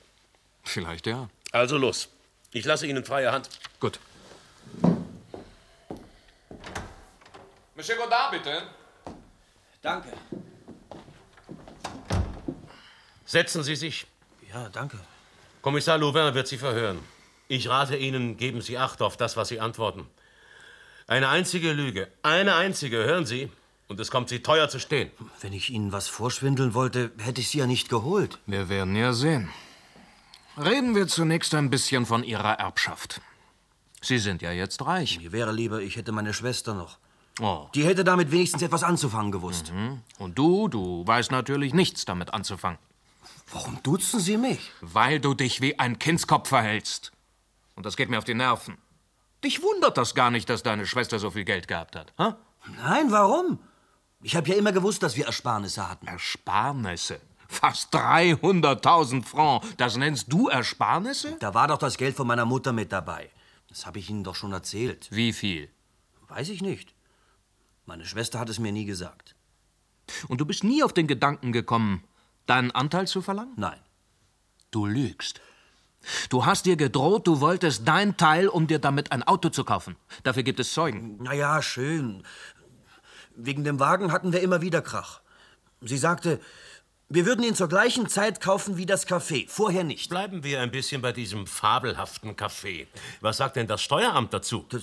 [0.65, 1.29] Vielleicht ja.
[1.53, 2.09] Also los.
[2.53, 3.51] Ich lasse Ihnen freie Hand.
[3.81, 3.99] Gut.
[7.75, 8.63] Monsieur Godard, bitte.
[9.83, 10.13] Danke.
[13.27, 14.07] Setzen Sie sich.
[14.53, 14.99] Ja, danke.
[15.61, 17.01] Kommissar Louvain wird Sie verhören.
[17.49, 20.09] Ich rate Ihnen, geben Sie Acht auf das, was Sie antworten.
[21.09, 23.49] Eine einzige Lüge, eine einzige, hören Sie,
[23.87, 25.11] und es kommt Sie teuer zu stehen.
[25.41, 28.41] Wenn ich Ihnen was vorschwindeln wollte, hätte ich Sie ja nicht geholt.
[28.47, 29.49] Wir werden ja sehen.
[30.57, 33.21] Reden wir zunächst ein bisschen von Ihrer Erbschaft.
[34.01, 35.21] Sie sind ja jetzt reich.
[35.21, 36.99] Mir wäre lieber, ich hätte meine Schwester noch.
[37.41, 37.69] Oh.
[37.75, 39.73] Die hätte damit wenigstens etwas anzufangen gewusst.
[39.73, 40.01] Mhm.
[40.19, 42.79] Und du, du weißt natürlich nichts damit anzufangen.
[43.53, 44.73] Warum duzen Sie mich?
[44.81, 47.13] Weil du dich wie ein Kindskopf verhältst.
[47.77, 48.79] Und das geht mir auf die Nerven.
[49.47, 52.13] Dich wundert das gar nicht, dass deine Schwester so viel Geld gehabt hat.
[52.19, 52.37] Ha?
[52.79, 53.61] Nein, warum?
[54.21, 56.09] Ich habe ja immer gewusst, dass wir Ersparnisse hatten.
[56.09, 57.21] Ersparnisse?
[57.47, 59.69] Fast 300.000 Francs.
[59.77, 61.37] Das nennst du Ersparnisse?
[61.39, 63.31] Da war doch das Geld von meiner Mutter mit dabei.
[63.69, 65.07] Das habe ich Ihnen doch schon erzählt.
[65.13, 65.71] Wie viel?
[66.27, 66.93] Weiß ich nicht.
[67.85, 69.37] Meine Schwester hat es mir nie gesagt.
[70.27, 72.03] Und du bist nie auf den Gedanken gekommen,
[72.47, 73.55] deinen Anteil zu verlangen?
[73.55, 73.79] Nein.
[74.73, 75.41] Du lügst.
[76.29, 79.97] Du hast dir gedroht, du wolltest dein Teil, um dir damit ein Auto zu kaufen.
[80.23, 81.19] Dafür gibt es Zeugen.
[81.21, 82.23] Na ja, schön.
[83.35, 85.21] Wegen dem Wagen hatten wir immer wieder Krach.
[85.83, 86.41] Sie sagte,
[87.09, 90.11] wir würden ihn zur gleichen Zeit kaufen wie das Café, vorher nicht.
[90.11, 92.89] Bleiben wir ein bisschen bei diesem fabelhaften Café.
[93.21, 94.67] Was sagt denn das Steueramt dazu?
[94.71, 94.83] Das,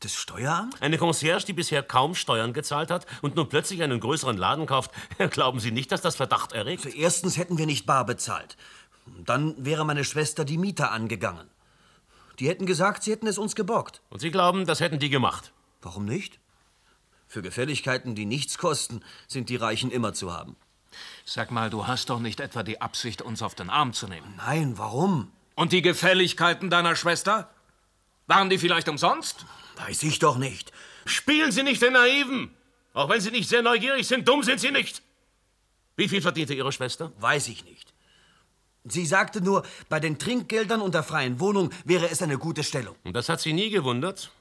[0.00, 0.80] das Steueramt?
[0.80, 4.92] Eine Concierge, die bisher kaum Steuern gezahlt hat und nun plötzlich einen größeren Laden kauft.
[5.30, 6.86] Glauben Sie nicht, dass das Verdacht erregt?
[6.86, 8.56] Also erstens hätten wir nicht bar bezahlt.
[9.06, 11.48] Dann wäre meine Schwester die Mieter angegangen.
[12.38, 14.00] Die hätten gesagt, sie hätten es uns geborgt.
[14.10, 15.52] Und Sie glauben, das hätten die gemacht?
[15.80, 16.38] Warum nicht?
[17.26, 20.56] Für Gefälligkeiten, die nichts kosten, sind die Reichen immer zu haben.
[21.24, 24.34] Sag mal, du hast doch nicht etwa die Absicht, uns auf den Arm zu nehmen.
[24.36, 25.32] Nein, warum?
[25.54, 27.50] Und die Gefälligkeiten deiner Schwester?
[28.26, 29.46] Waren die vielleicht umsonst?
[29.76, 30.72] Weiß ich doch nicht.
[31.04, 32.54] Spielen Sie nicht den Naiven!
[32.94, 35.02] Auch wenn Sie nicht sehr neugierig sind, dumm sind Sie nicht.
[35.96, 37.12] Wie viel verdiente Ihre Schwester?
[37.18, 37.91] Weiß ich nicht.
[38.84, 42.96] Sie sagte nur, bei den Trinkgeldern und der freien Wohnung wäre es eine gute Stellung.
[43.04, 44.32] Und das hat Sie nie gewundert?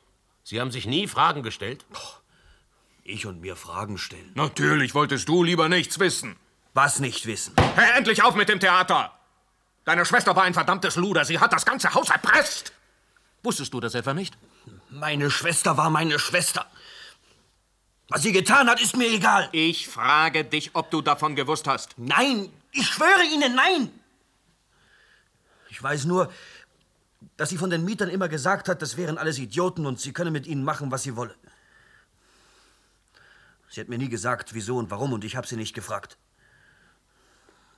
[0.43, 1.86] Sie haben sich nie Fragen gestellt?
[3.04, 4.32] Ich und mir Fragen stellen.
[4.36, 6.36] Natürlich wolltest du lieber nichts wissen.
[6.73, 7.54] Was nicht wissen?
[7.75, 9.12] Hör endlich auf mit dem Theater!
[9.84, 11.25] Deine Schwester war ein verdammtes Luder.
[11.25, 12.71] Sie hat das ganze Haus erpresst.
[13.43, 14.38] Wusstest du das etwa nicht?
[14.89, 16.65] Meine Schwester war meine Schwester.
[18.08, 19.49] Was sie getan hat, ist mir egal.
[19.51, 21.95] Ich frage dich, ob du davon gewusst hast.
[21.97, 23.89] Nein, ich schwöre Ihnen, nein.
[25.82, 26.32] Ich weiß nur,
[27.38, 30.30] dass sie von den Mietern immer gesagt hat, das wären alles Idioten und sie könne
[30.30, 31.34] mit ihnen machen, was sie wolle.
[33.67, 36.20] Sie hat mir nie gesagt, wieso und warum, und ich habe sie nicht gefragt.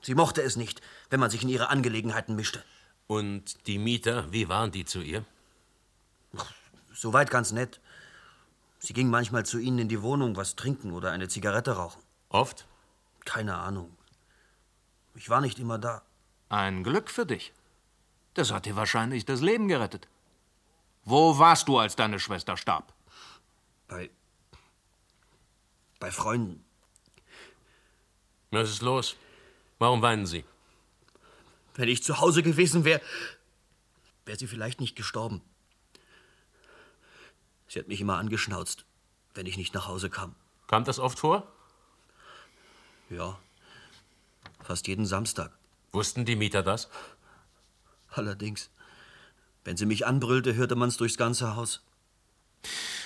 [0.01, 2.61] Sie mochte es nicht, wenn man sich in ihre Angelegenheiten mischte.
[3.07, 5.23] Und die Mieter, wie waren die zu ihr?
[6.93, 7.79] Soweit ganz nett.
[8.79, 12.03] Sie ging manchmal zu ihnen in die Wohnung, was trinken oder eine Zigarette rauchen.
[12.27, 12.67] Oft?
[13.23, 13.95] Keine Ahnung.
[15.15, 16.01] Ich war nicht immer da.
[16.49, 17.53] Ein Glück für dich.
[18.33, 20.07] Das hat dir wahrscheinlich das Leben gerettet.
[21.05, 22.93] Wo warst du, als deine Schwester starb?
[23.87, 24.09] Bei.
[25.99, 26.63] bei Freunden.
[28.51, 29.15] Was ist los?
[29.79, 30.45] Warum weinen Sie?
[31.75, 33.01] Wenn ich zu Hause gewesen wäre,
[34.25, 35.41] wäre sie vielleicht nicht gestorben.
[37.67, 38.85] Sie hat mich immer angeschnauzt,
[39.33, 40.35] wenn ich nicht nach Hause kam.
[40.67, 41.51] Kam das oft vor?
[43.09, 43.39] Ja,
[44.63, 45.51] fast jeden Samstag.
[45.91, 46.89] Wussten die Mieter das?
[48.13, 48.69] Allerdings.
[49.63, 51.81] Wenn sie mich anbrüllte, hörte man's durchs ganze Haus.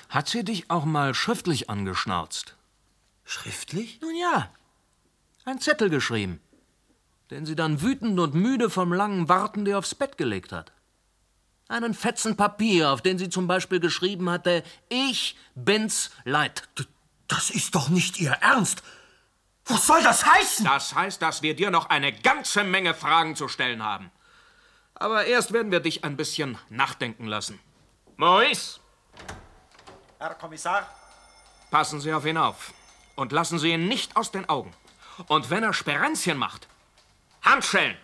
[0.09, 2.55] Hat sie dich auch mal schriftlich angeschnauzt?
[3.23, 3.99] Schriftlich?
[4.01, 4.51] Nun ja.
[5.45, 6.41] Ein Zettel geschrieben,
[7.31, 10.71] den sie dann wütend und müde vom langen Warten dir aufs Bett gelegt hat.
[11.69, 16.67] Einen Fetzen Papier, auf den sie zum Beispiel geschrieben hatte, ich bin's leid.
[17.27, 18.83] Das ist doch nicht Ihr Ernst.
[19.65, 20.63] Was soll das heißen?
[20.63, 24.11] Das heißt, dass wir dir noch eine ganze Menge Fragen zu stellen haben.
[24.99, 27.59] Aber erst werden wir dich ein bisschen nachdenken lassen.
[28.15, 28.79] Maurice,
[30.17, 30.89] Herr Kommissar,
[31.69, 32.73] passen Sie auf ihn auf
[33.15, 34.73] und lassen Sie ihn nicht aus den Augen.
[35.27, 36.67] Und wenn er Sperenzchen macht,
[37.41, 37.97] Handschellen.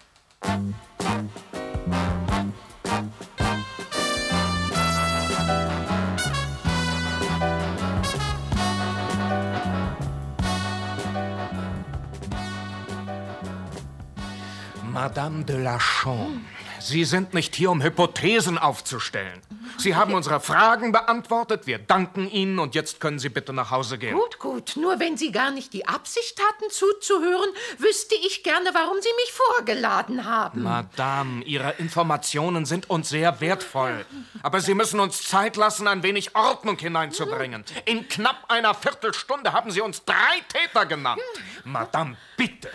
[14.93, 16.45] Madame de Lachon,
[16.83, 19.41] Sie sind nicht hier, um Hypothesen aufzustellen.
[19.77, 23.97] Sie haben unsere Fragen beantwortet, wir danken Ihnen und jetzt können Sie bitte nach Hause
[23.97, 24.15] gehen.
[24.15, 24.73] Gut, gut.
[24.75, 29.31] Nur wenn Sie gar nicht die Absicht hatten, zuzuhören, wüsste ich gerne, warum Sie mich
[29.31, 30.63] vorgeladen haben.
[30.63, 34.05] Madame, Ihre Informationen sind uns sehr wertvoll.
[34.41, 37.63] Aber Sie müssen uns Zeit lassen, ein wenig Ordnung hineinzubringen.
[37.85, 41.21] In knapp einer Viertelstunde haben Sie uns drei Täter genannt.
[41.63, 42.69] Madame, bitte.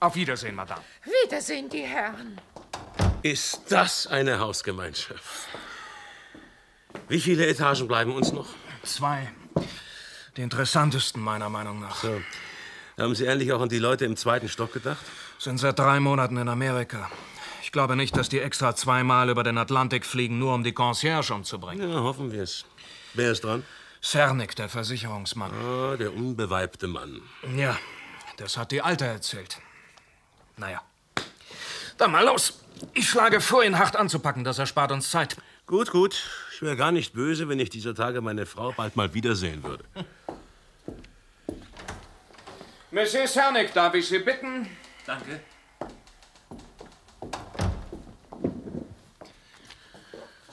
[0.00, 0.80] Auf Wiedersehen, Madame.
[1.04, 2.40] Wiedersehen, die Herren.
[3.22, 5.48] Ist das eine Hausgemeinschaft?
[7.08, 8.48] Wie viele Etagen bleiben uns noch?
[8.82, 9.30] Zwei.
[10.36, 11.96] Die interessantesten, meiner Meinung nach.
[11.96, 12.22] So.
[12.98, 15.04] Haben Sie endlich auch an die Leute im zweiten Stock gedacht?
[15.38, 17.10] Sind seit drei Monaten in Amerika.
[17.62, 21.34] Ich glaube nicht, dass die extra zweimal über den Atlantik fliegen, nur um die Concierge
[21.34, 21.90] umzubringen.
[21.90, 22.64] Ja, hoffen wir es.
[23.12, 23.64] Wer ist dran?
[24.02, 25.50] Cernik, der Versicherungsmann.
[25.52, 27.20] Ah, der unbeweibte Mann.
[27.54, 27.76] Ja,
[28.38, 29.58] das hat die Alte erzählt.
[30.56, 30.80] Naja.
[31.98, 32.59] Dann mal los.
[32.94, 34.44] Ich schlage vor, ihn hart anzupacken.
[34.44, 35.36] Das erspart uns Zeit.
[35.66, 36.22] Gut, gut.
[36.52, 39.84] Ich wäre gar nicht böse, wenn ich dieser Tage meine Frau bald mal wiedersehen würde.
[42.90, 44.66] Monsieur Cernik, darf ich Sie bitten?
[45.06, 45.40] Danke.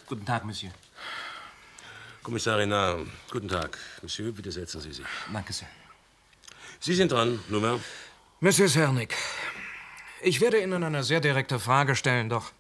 [0.06, 0.72] Guten Tag, Monsieur.
[2.24, 2.74] Kommissarin
[3.32, 3.78] guten Tag.
[4.02, 5.06] Monsieur, bitte setzen Sie sich.
[5.34, 5.68] Danke sehr.
[6.80, 7.80] Sie sind dran, Nummer.
[8.40, 9.16] Monsieur Cernik,
[10.22, 12.52] ich werde Ihnen eine sehr direkte Frage stellen, doch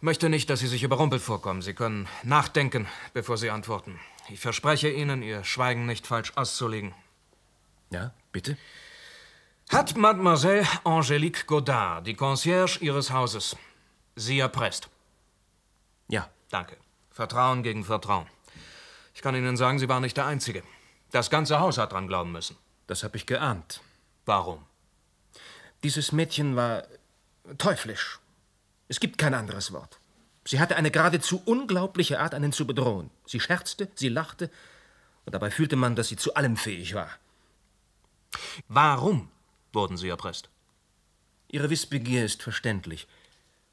[0.00, 1.62] möchte nicht, dass Sie sich überrumpelt vorkommen.
[1.62, 3.98] Sie können nachdenken, bevor Sie antworten.
[4.28, 6.94] Ich verspreche Ihnen, Ihr Schweigen nicht falsch auszulegen.
[7.90, 8.56] Ja, bitte?
[9.70, 13.56] Hat Mademoiselle Angélique Godard, die Concierge Ihres Hauses,
[14.16, 14.88] Sie erpresst?
[16.08, 16.28] Ja.
[16.52, 16.76] Danke.
[17.10, 18.26] Vertrauen gegen Vertrauen.
[19.14, 20.62] Ich kann Ihnen sagen, Sie waren nicht der Einzige.
[21.10, 22.56] Das ganze Haus hat dran glauben müssen.
[22.86, 23.80] Das habe ich geahnt.
[24.26, 24.62] Warum?
[25.82, 26.84] Dieses Mädchen war
[27.58, 28.20] teuflisch.
[28.88, 29.98] Es gibt kein anderes Wort.
[30.44, 33.10] Sie hatte eine geradezu unglaubliche Art, einen zu bedrohen.
[33.26, 34.50] Sie scherzte, sie lachte,
[35.24, 37.10] und dabei fühlte man, dass sie zu allem fähig war.
[38.68, 39.28] Warum
[39.72, 40.48] wurden Sie erpresst?
[41.48, 43.06] Ihre Wissbegier ist verständlich,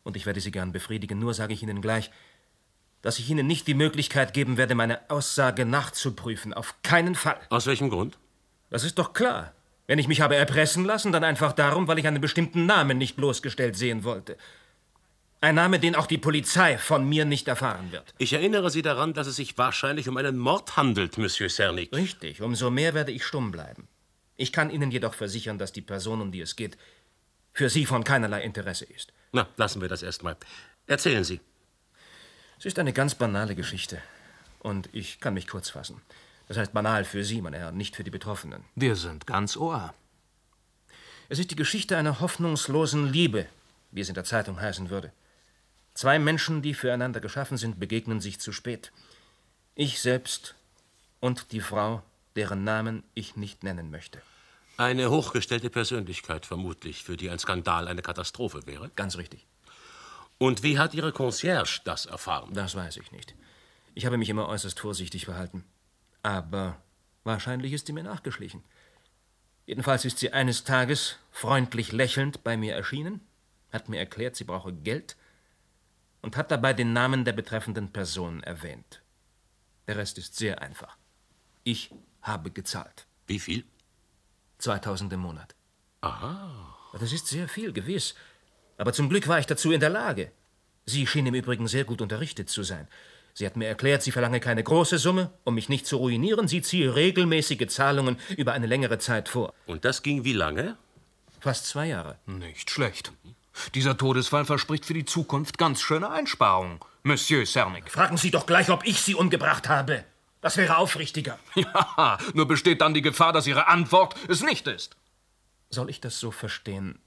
[0.03, 1.19] und ich werde sie gern befriedigen.
[1.19, 2.11] Nur sage ich Ihnen gleich,
[3.01, 6.53] dass ich Ihnen nicht die Möglichkeit geben werde, meine Aussage nachzuprüfen.
[6.53, 7.39] Auf keinen Fall.
[7.49, 8.17] Aus welchem Grund?
[8.69, 9.53] Das ist doch klar.
[9.89, 13.15] Wenn ich mich habe erpressen lassen, dann einfach darum, weil ich einen bestimmten Namen nicht
[13.15, 14.37] bloßgestellt sehen wollte.
[15.41, 18.13] Ein Name, den auch die Polizei von mir nicht erfahren wird.
[18.19, 21.91] Ich erinnere Sie daran, dass es sich wahrscheinlich um einen Mord handelt, Monsieur Cernik.
[21.91, 23.87] Richtig, umso mehr werde ich stumm bleiben.
[24.35, 26.77] Ich kann Ihnen jedoch versichern, dass die Person, um die es geht,
[27.51, 29.11] für Sie von keinerlei Interesse ist.
[29.31, 30.37] Na, lassen wir das erstmal.
[30.85, 31.39] Erzählen Sie.
[32.59, 33.99] Es ist eine ganz banale Geschichte.
[34.59, 35.99] Und ich kann mich kurz fassen.
[36.49, 38.65] Das heißt banal für Sie, meine Herren, nicht für die Betroffenen.
[38.73, 39.93] Wir sind ganz Ohr.
[41.29, 43.45] Es ist die Geschichte einer hoffnungslosen Liebe,
[43.91, 45.13] wie es in der Zeitung heißen würde.
[45.93, 48.91] Zwei Menschen, die füreinander geschaffen sind, begegnen sich zu spät.
[49.75, 50.55] Ich selbst
[51.19, 52.01] und die Frau,
[52.35, 54.19] deren Namen ich nicht nennen möchte.
[54.75, 58.89] Eine hochgestellte Persönlichkeit vermutlich, für die ein Skandal eine Katastrophe wäre.
[58.95, 59.45] Ganz richtig.
[60.39, 62.55] Und wie hat Ihre Concierge das erfahren?
[62.55, 63.35] Das weiß ich nicht.
[63.93, 65.63] Ich habe mich immer äußerst vorsichtig verhalten.
[66.23, 66.81] Aber
[67.23, 68.63] wahrscheinlich ist sie mir nachgeschlichen.
[69.65, 73.21] Jedenfalls ist sie eines Tages freundlich lächelnd bei mir erschienen,
[73.71, 75.15] hat mir erklärt, sie brauche Geld
[76.21, 79.01] und hat dabei den Namen der betreffenden Person erwähnt.
[79.87, 80.97] Der Rest ist sehr einfach.
[81.63, 81.91] Ich
[82.21, 83.05] habe gezahlt.
[83.27, 83.63] Wie viel?
[84.57, 85.55] 2000 im Monat.
[86.01, 86.75] Aha.
[86.93, 88.15] Das ist sehr viel, gewiss.
[88.77, 90.31] Aber zum Glück war ich dazu in der Lage.
[90.85, 92.87] Sie schien im Übrigen sehr gut unterrichtet zu sein.
[93.39, 96.49] Sie hat mir erklärt, sie verlange keine große Summe, um mich nicht zu ruinieren.
[96.49, 99.53] Sie ziehe regelmäßige Zahlungen über eine längere Zeit vor.
[99.65, 100.75] Und das ging wie lange?
[101.39, 102.19] Fast zwei Jahre.
[102.25, 103.13] Nicht schlecht.
[103.75, 107.89] Dieser Todesfall verspricht für die Zukunft ganz schöne Einsparungen, Monsieur Cernik.
[107.89, 110.03] Fragen Sie doch gleich, ob ich Sie umgebracht habe.
[110.41, 111.39] Das wäre aufrichtiger.
[111.55, 114.97] Ja, nur besteht dann die Gefahr, dass Ihre Antwort es nicht ist.
[115.69, 116.99] Soll ich das so verstehen,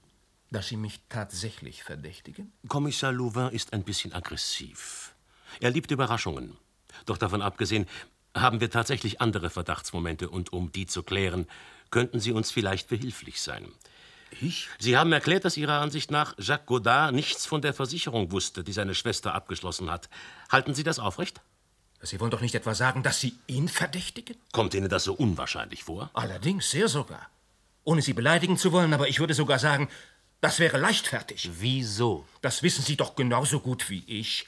[0.49, 2.51] dass Sie mich tatsächlich verdächtigen?
[2.67, 5.12] Kommissar Louvain ist ein bisschen aggressiv.
[5.59, 6.57] Er liebt Überraschungen.
[7.05, 7.87] Doch davon abgesehen
[8.35, 11.47] haben wir tatsächlich andere Verdachtsmomente und um die zu klären,
[11.91, 13.71] könnten Sie uns vielleicht behilflich sein.
[14.41, 14.67] Ich?
[14.79, 18.73] Sie haben erklärt, dass Ihrer Ansicht nach Jacques Godard nichts von der Versicherung wusste, die
[18.73, 20.09] seine Schwester abgeschlossen hat.
[20.49, 21.41] Halten Sie das aufrecht?
[22.01, 24.35] Sie wollen doch nicht etwa sagen, dass Sie ihn verdächtigen?
[24.51, 26.09] Kommt Ihnen das so unwahrscheinlich vor?
[26.13, 27.29] Allerdings, sehr sogar.
[27.85, 29.89] Ohne Sie beleidigen zu wollen, aber ich würde sogar sagen,
[30.41, 31.49] das wäre leichtfertig.
[31.59, 32.25] Wieso?
[32.41, 34.47] Das wissen Sie doch genauso gut wie ich.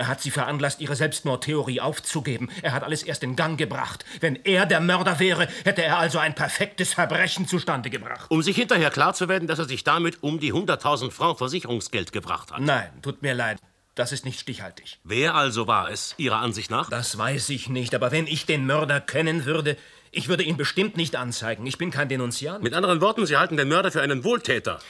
[0.00, 2.48] Er hat sie veranlasst, ihre Selbstmordtheorie aufzugeben.
[2.62, 4.06] Er hat alles erst in Gang gebracht.
[4.20, 8.24] Wenn er der Mörder wäre, hätte er also ein perfektes Verbrechen zustande gebracht.
[8.30, 12.12] Um sich hinterher klar zu werden, dass er sich damit um die 100.000 Franc Versicherungsgeld
[12.12, 12.60] gebracht hat.
[12.60, 13.58] Nein, tut mir leid.
[13.94, 15.00] Das ist nicht stichhaltig.
[15.04, 16.88] Wer also war es, Ihrer Ansicht nach?
[16.88, 19.76] Das weiß ich nicht, aber wenn ich den Mörder kennen würde,
[20.12, 21.66] ich würde ihn bestimmt nicht anzeigen.
[21.66, 22.62] Ich bin kein Denunziant.
[22.62, 24.80] Mit anderen Worten, Sie halten den Mörder für einen Wohltäter.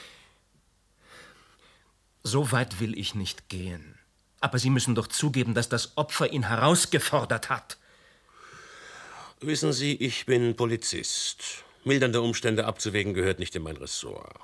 [2.23, 3.90] So weit will ich nicht gehen.
[4.41, 7.77] Aber Sie müssen doch zugeben, dass das Opfer ihn herausgefordert hat.
[9.39, 11.63] Wissen Sie, ich bin Polizist.
[11.83, 14.35] Mildernde Umstände abzuwägen gehört nicht in mein Ressort.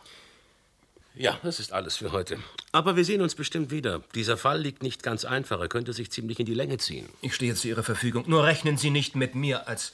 [1.16, 2.38] Ja, das ist alles für heute.
[2.72, 4.04] Aber wir sehen uns bestimmt wieder.
[4.14, 5.60] Dieser Fall liegt nicht ganz einfach.
[5.60, 7.10] Er könnte sich ziemlich in die Länge ziehen.
[7.22, 8.26] Ich stehe zu Ihrer Verfügung.
[8.28, 9.94] Nur rechnen Sie nicht mit mir als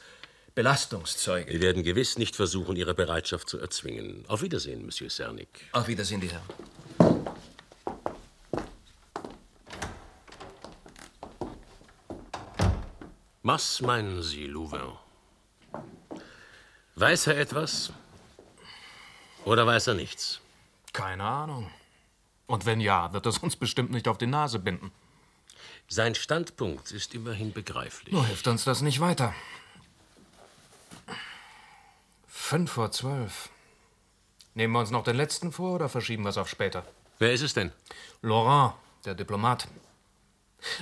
[0.56, 1.52] Belastungszeuge.
[1.52, 4.26] Wir werden gewiss nicht versuchen, Ihre Bereitschaft zu erzwingen.
[4.28, 5.48] Auf Wiedersehen, Monsieur Cernik.
[5.72, 6.44] Auf Wiedersehen, die Herren.
[13.46, 14.94] Was meinen Sie, Louvain?
[16.96, 17.92] Weiß er etwas?
[19.44, 20.40] Oder weiß er nichts?
[20.94, 21.70] Keine Ahnung.
[22.48, 24.94] Und wenn ja, wird es uns bestimmt nicht auf die Nase binden.
[25.90, 28.14] Sein Standpunkt ist immerhin begreiflich.
[28.14, 29.34] Nur hilft uns das nicht weiter.
[32.28, 33.50] Fünf vor zwölf.
[34.54, 36.86] Nehmen wir uns noch den letzten vor oder verschieben wir es auf später?
[37.20, 37.74] Wer ist es denn?
[38.22, 39.68] Laurent, der Diplomat.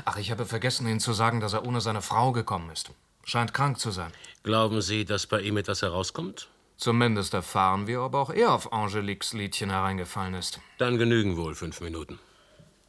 [0.05, 2.91] Ach, ich habe vergessen, Ihnen zu sagen, dass er ohne seine Frau gekommen ist.
[3.23, 4.11] Scheint krank zu sein.
[4.43, 6.49] Glauben Sie, dass bei ihm etwas herauskommt?
[6.77, 10.59] Zumindest erfahren wir, ob auch er auf Angeliques Liedchen hereingefallen ist.
[10.79, 12.19] Dann genügen wohl fünf Minuten.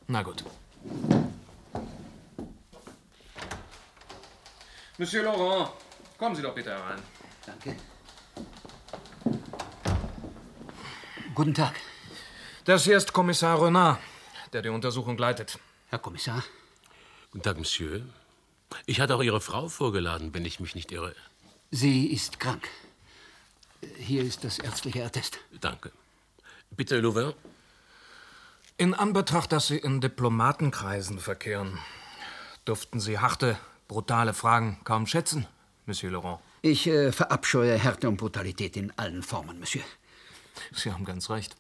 [0.07, 0.43] Na gut.
[4.97, 5.71] Monsieur Laurent,
[6.17, 7.03] kommen Sie doch bitte herein.
[7.45, 7.77] Danke.
[11.35, 11.75] Guten Tag.
[12.65, 13.99] Das hier ist Kommissar Renard,
[14.53, 15.59] der die Untersuchung leitet.
[15.89, 16.43] Herr Kommissar.
[17.33, 18.03] Guten Tag, Monsieur.
[18.85, 21.15] Ich hatte auch Ihre Frau vorgeladen, wenn ich mich nicht irre.
[21.71, 22.69] Sie ist krank.
[23.97, 25.39] Hier ist das ärztliche Attest.
[25.59, 25.93] Danke.
[26.73, 27.33] Bitte, Louvain.
[28.77, 31.79] In Anbetracht, dass Sie in Diplomatenkreisen verkehren,
[32.67, 33.59] durften Sie harte,
[33.89, 35.47] brutale Fragen kaum schätzen,
[35.87, 36.39] Monsieur Laurent.
[36.61, 39.85] Ich äh, verabscheue Härte und Brutalität in allen Formen, Monsieur.
[40.71, 41.57] Sie haben ganz recht.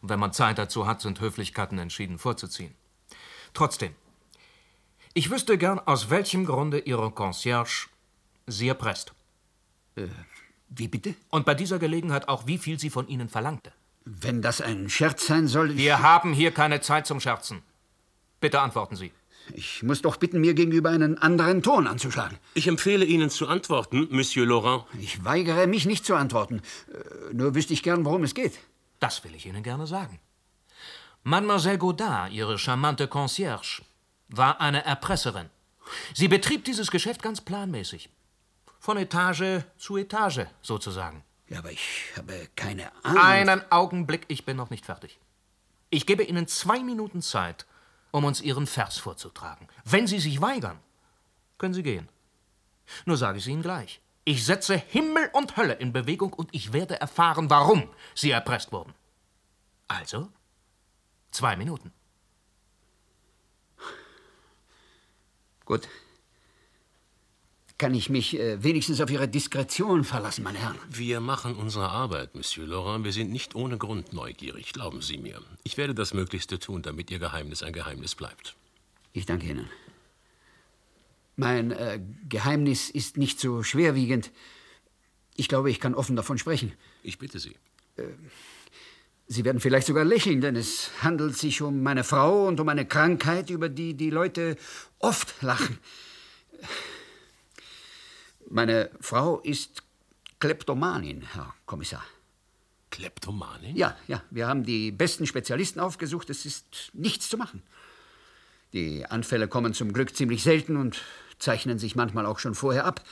[0.00, 2.76] Und wenn man Zeit dazu hat, sind Höflichkeiten entschieden vorzuziehen.
[3.52, 3.96] Trotzdem,
[5.14, 7.88] Ich wüsste gern, aus welchem Grunde Ihre Concierge
[8.46, 9.12] Sie erpresst.
[9.96, 10.08] Äh,
[10.68, 11.14] wie bitte?
[11.30, 13.72] Und bei dieser Gelegenheit auch, wie viel sie von Ihnen verlangte.
[14.04, 15.76] Wenn das ein Scherz sein soll.
[15.76, 17.62] Wir haben hier keine Zeit zum Scherzen.
[18.40, 19.12] Bitte antworten Sie.
[19.54, 22.38] Ich muss doch bitten, mir gegenüber einen anderen Ton anzuschlagen.
[22.54, 24.84] Ich empfehle Ihnen zu antworten, Monsieur Laurent.
[25.00, 26.60] Ich weigere mich nicht zu antworten.
[26.92, 28.58] Äh, nur wüsste ich gern, worum es geht.
[29.00, 30.18] Das will ich Ihnen gerne sagen.
[31.22, 33.82] Mademoiselle Godard, Ihre charmante Concierge,
[34.28, 35.50] war eine Erpresserin.
[36.14, 38.10] Sie betrieb dieses Geschäft ganz planmäßig.
[38.78, 41.24] Von Etage zu Etage, sozusagen.
[41.48, 43.22] Ja, aber ich habe keine Ahnung.
[43.22, 45.18] Einen Augenblick, ich bin noch nicht fertig.
[45.90, 47.66] Ich gebe Ihnen zwei Minuten Zeit,
[48.10, 49.68] um uns Ihren Vers vorzutragen.
[49.84, 50.78] Wenn Sie sich weigern,
[51.56, 52.08] können Sie gehen.
[53.06, 54.00] Nur sage ich es Ihnen gleich.
[54.24, 58.92] Ich setze Himmel und Hölle in Bewegung und ich werde erfahren, warum Sie erpresst wurden.
[59.88, 60.30] Also,
[61.30, 61.92] zwei Minuten.
[65.68, 65.86] Gut.
[67.76, 70.78] Kann ich mich äh, wenigstens auf Ihre Diskretion verlassen, meine Herren?
[70.88, 73.04] Wir machen unsere Arbeit, Monsieur Laurent.
[73.04, 75.42] Wir sind nicht ohne Grund neugierig, glauben Sie mir.
[75.64, 78.56] Ich werde das Möglichste tun, damit Ihr Geheimnis ein Geheimnis bleibt.
[79.12, 79.68] Ich danke Ihnen.
[81.36, 82.00] Mein äh,
[82.30, 84.30] Geheimnis ist nicht so schwerwiegend.
[85.36, 86.72] Ich glaube, ich kann offen davon sprechen.
[87.02, 87.56] Ich bitte Sie.
[87.96, 88.04] Äh,
[89.30, 92.86] Sie werden vielleicht sogar lächeln, denn es handelt sich um meine Frau und um eine
[92.86, 94.56] Krankheit, über die die Leute
[94.98, 95.78] oft lachen.
[98.48, 99.82] Meine Frau ist
[100.40, 102.04] Kleptomanin, Herr Kommissar.
[102.90, 103.76] Kleptomanin?
[103.76, 104.22] Ja, ja.
[104.30, 106.30] Wir haben die besten Spezialisten aufgesucht.
[106.30, 107.62] Es ist nichts zu machen.
[108.72, 111.02] Die Anfälle kommen zum Glück ziemlich selten und
[111.38, 113.04] zeichnen sich manchmal auch schon vorher ab.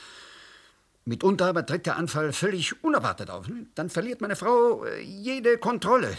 [1.05, 3.47] Mitunter aber tritt der Anfall völlig unerwartet auf.
[3.75, 6.17] Dann verliert meine Frau äh, jede Kontrolle.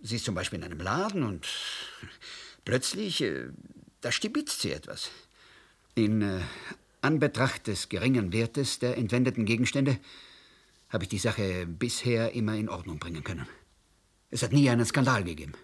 [0.00, 1.46] Sie ist zum Beispiel in einem Laden und
[2.64, 3.48] plötzlich, äh,
[4.04, 5.10] da stibitzt sie etwas.
[5.94, 6.40] In äh,
[7.00, 9.98] Anbetracht des geringen Wertes der entwendeten Gegenstände
[10.90, 13.48] habe ich die Sache bisher immer in Ordnung bringen können.
[14.30, 15.54] Es hat nie einen Skandal gegeben.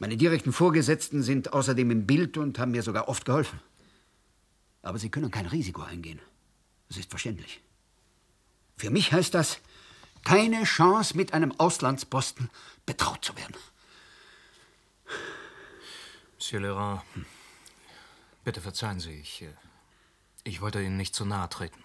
[0.00, 3.60] Meine direkten Vorgesetzten sind außerdem im Bild und haben mir sogar oft geholfen.
[4.82, 6.18] Aber sie können kein Risiko eingehen.
[6.88, 7.60] Das ist verständlich.
[8.76, 9.60] Für mich heißt das,
[10.24, 12.50] keine Chance, mit einem Auslandsposten
[12.84, 13.54] betraut zu werden.
[16.36, 17.00] Monsieur Laurent,
[18.44, 19.48] bitte verzeihen Sie, ich äh,
[20.44, 21.82] ich wollte Ihnen nicht zu nahe treten.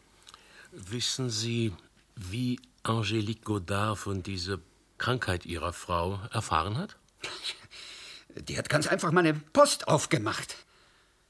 [0.71, 1.73] Wissen Sie,
[2.15, 4.59] wie Angelique Godard von dieser
[4.97, 6.97] Krankheit Ihrer Frau erfahren hat?
[8.35, 10.55] Die hat ganz einfach meine Post aufgemacht.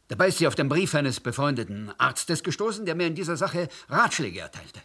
[0.10, 3.70] Dabei ist sie auf den Brief eines befreundeten Arztes gestoßen, der mir in dieser Sache
[3.88, 4.82] Ratschläge erteilte.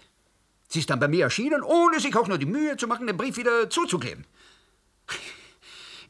[0.68, 3.16] Sie ist dann bei mir erschienen, ohne sich auch nur die Mühe zu machen, den
[3.16, 4.26] Brief wieder zuzukleben.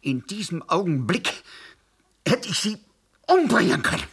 [0.02, 1.42] In diesem Augenblick
[2.26, 2.78] hätte ich sie
[3.26, 4.06] umbringen können.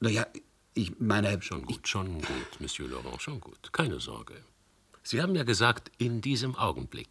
[0.00, 0.26] Naja,
[0.74, 1.40] ich meine.
[1.42, 3.72] Schon gut, schon gut, Monsieur Laurent, schon gut.
[3.72, 4.34] Keine Sorge.
[5.02, 7.08] Sie haben ja gesagt, in diesem Augenblick.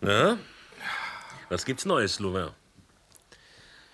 [0.00, 0.38] Na?
[1.50, 2.50] Was gibt's Neues, Louvain?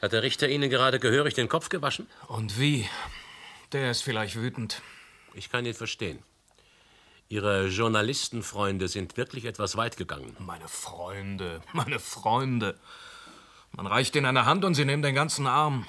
[0.03, 2.07] Hat der Richter Ihnen gerade gehörig den Kopf gewaschen?
[2.29, 2.89] Und wie?
[3.73, 4.83] Der ist vielleicht wütend.
[5.35, 6.23] Ich kann ihn verstehen.
[7.29, 10.37] Ihre Journalistenfreunde sind wirklich etwas weit gegangen.
[10.39, 12.79] Meine Freunde, meine Freunde.
[13.73, 15.87] Man reicht ihnen eine Hand und sie nehmen den ganzen Arm.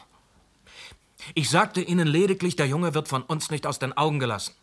[1.36, 4.56] Ich sagte ihnen lediglich, der Junge wird von uns nicht aus den Augen gelassen.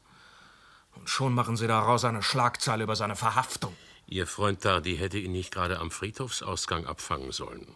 [0.97, 3.77] Und schon machen sie daraus eine Schlagzeile über seine Verhaftung.
[4.07, 7.67] Ihr Freund Tardy hätte ihn nicht gerade am Friedhofsausgang abfangen sollen.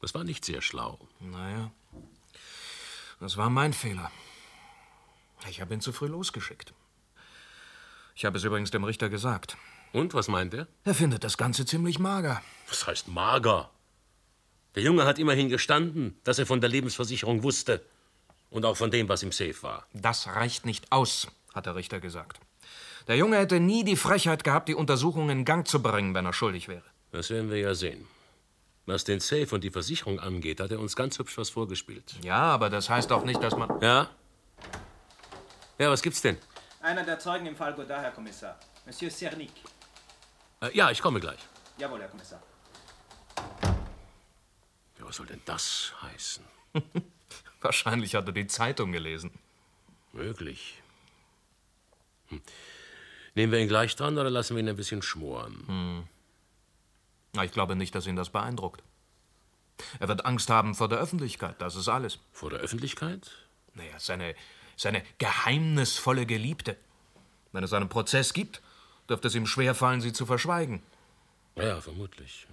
[0.00, 0.98] Das war nicht sehr schlau.
[1.20, 1.70] Naja,
[3.20, 4.10] das war mein Fehler.
[5.48, 6.72] Ich habe ihn zu früh losgeschickt.
[8.14, 9.56] Ich habe es übrigens dem Richter gesagt.
[9.92, 10.68] Und was meint er?
[10.84, 12.42] Er findet das Ganze ziemlich mager.
[12.68, 13.70] Was heißt mager?
[14.74, 17.84] Der Junge hat immerhin gestanden, dass er von der Lebensversicherung wusste.
[18.50, 19.86] Und auch von dem, was im Safe war.
[19.92, 22.40] Das reicht nicht aus, hat der Richter gesagt.
[23.06, 26.32] Der Junge hätte nie die Frechheit gehabt, die Untersuchung in Gang zu bringen, wenn er
[26.32, 26.84] schuldig wäre.
[27.12, 28.06] Das werden wir ja sehen.
[28.86, 32.14] Was den Safe und die Versicherung angeht, hat er uns ganz hübsch was vorgespielt.
[32.22, 33.80] Ja, aber das heißt auch nicht, dass man.
[33.80, 34.10] Ja?
[35.78, 36.36] Ja, was gibt's denn?
[36.80, 38.58] Einer der Zeugen im Fall Godard, Herr Kommissar.
[38.86, 39.52] Monsieur Cernic.
[40.60, 41.38] Äh, ja, ich komme gleich.
[41.78, 42.42] Jawohl, Herr Kommissar.
[44.98, 46.44] Ja, was soll denn das heißen?
[47.60, 49.30] Wahrscheinlich hat er die Zeitung gelesen.
[50.12, 50.82] Möglich.
[52.28, 52.42] Hm.
[53.34, 55.64] Nehmen wir ihn gleich dran oder lassen wir ihn ein bisschen schmoren?
[55.66, 56.08] Hm.
[57.32, 58.82] Na, ich glaube nicht, dass ihn das beeindruckt.
[59.98, 62.18] Er wird Angst haben vor der Öffentlichkeit, das ist alles.
[62.32, 63.30] Vor der Öffentlichkeit?
[63.74, 64.34] Naja, seine,
[64.76, 66.76] seine geheimnisvolle Geliebte.
[67.52, 68.60] Wenn es einen Prozess gibt,
[69.08, 70.82] dürfte es ihm schwerfallen, sie zu verschweigen.
[71.56, 72.46] Ja, vermutlich.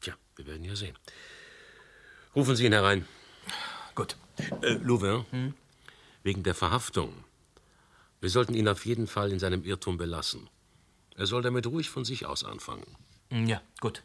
[0.00, 0.96] Tja, wir werden ja sehen.
[2.34, 3.06] Rufen Sie ihn herein.
[3.94, 4.16] Gut.
[4.62, 5.54] Äh, Louvain, hm?
[6.22, 7.24] wegen der Verhaftung.
[8.20, 10.48] Wir sollten ihn auf jeden Fall in seinem Irrtum belassen.
[11.16, 12.96] Er soll damit ruhig von sich aus anfangen.
[13.30, 14.02] Ja, gut.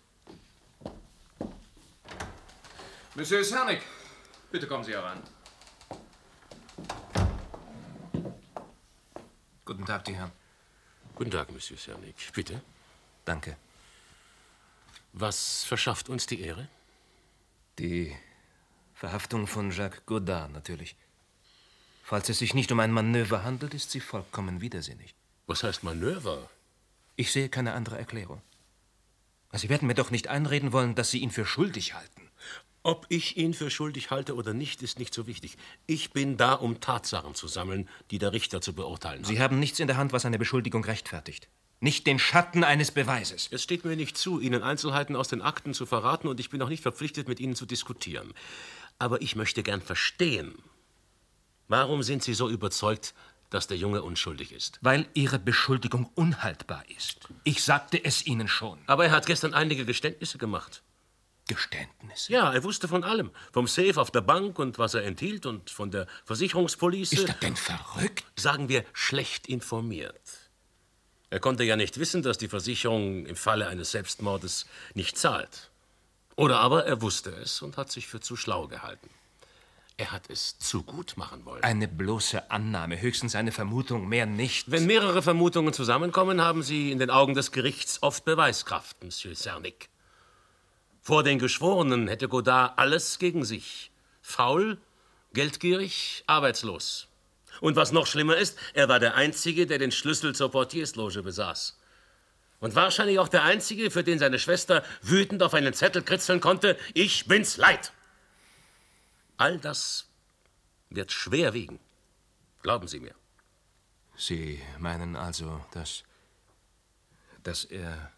[3.15, 3.81] Monsieur Cernik,
[4.51, 5.21] bitte kommen Sie herein.
[9.65, 10.31] Guten Tag, die Herren.
[11.15, 12.15] Guten Tag, Monsieur Cernik.
[12.33, 12.61] Bitte.
[13.23, 13.55] Danke.
[15.13, 16.67] Was verschafft uns die Ehre?
[17.79, 18.13] Die
[18.93, 20.95] Verhaftung von Jacques Godard natürlich.
[22.03, 25.15] Falls es sich nicht um ein Manöver handelt, ist sie vollkommen widersinnig.
[25.47, 26.49] Was heißt Manöver?
[27.15, 28.41] Ich sehe keine andere Erklärung.
[29.53, 32.29] Sie werden mir doch nicht einreden wollen, dass Sie ihn für schuldig halten.
[32.85, 35.55] Ob ich ihn für schuldig halte oder nicht, ist nicht so wichtig.
[35.85, 39.27] Ich bin da, um Tatsachen zu sammeln, die der Richter zu beurteilen hat.
[39.27, 41.47] Sie haben nichts in der Hand, was eine Beschuldigung rechtfertigt.
[41.79, 43.47] Nicht den Schatten eines Beweises.
[43.51, 46.61] Es steht mir nicht zu, Ihnen Einzelheiten aus den Akten zu verraten, und ich bin
[46.61, 48.33] auch nicht verpflichtet, mit Ihnen zu diskutieren.
[48.99, 50.53] Aber ich möchte gern verstehen,
[51.69, 53.13] warum sind Sie so überzeugt,
[53.53, 54.79] dass der Junge unschuldig ist?
[54.81, 57.27] Weil Ihre Beschuldigung unhaltbar ist.
[57.43, 58.79] Ich sagte es Ihnen schon.
[58.87, 60.81] Aber er hat gestern einige Geständnisse gemacht.
[61.47, 62.31] Geständnisse?
[62.31, 63.31] Ja, er wusste von allem.
[63.51, 67.15] Vom Safe auf der Bank und was er enthielt und von der Versicherungspolice.
[67.15, 68.23] Ist er denn verrückt?
[68.35, 70.21] Sagen wir, schlecht informiert.
[71.29, 75.71] Er konnte ja nicht wissen, dass die Versicherung im Falle eines Selbstmordes nicht zahlt.
[76.35, 79.09] Oder aber er wusste es und hat sich für zu schlau gehalten.
[79.97, 81.63] Er hat es zu gut machen wollen.
[81.63, 84.71] Eine bloße Annahme, höchstens eine Vermutung, mehr nicht.
[84.71, 89.89] Wenn mehrere Vermutungen zusammenkommen, haben sie in den Augen des Gerichts oft Beweiskraft, Monsieur Cernik.
[91.01, 93.91] Vor den Geschworenen hätte Godard alles gegen sich.
[94.21, 94.79] Faul,
[95.33, 97.07] geldgierig, arbeitslos.
[97.61, 101.77] Und was noch schlimmer ist, er war der Einzige, der den Schlüssel zur Portiersloge besaß.
[102.59, 106.77] Und wahrscheinlich auch der Einzige, für den seine Schwester wütend auf einen Zettel kritzeln konnte,
[106.93, 107.91] ich bin's leid.
[109.37, 110.07] All das
[110.89, 111.79] wird schwer wiegen.
[112.61, 113.15] Glauben Sie mir.
[114.15, 116.03] Sie meinen also, dass.
[117.43, 118.11] dass er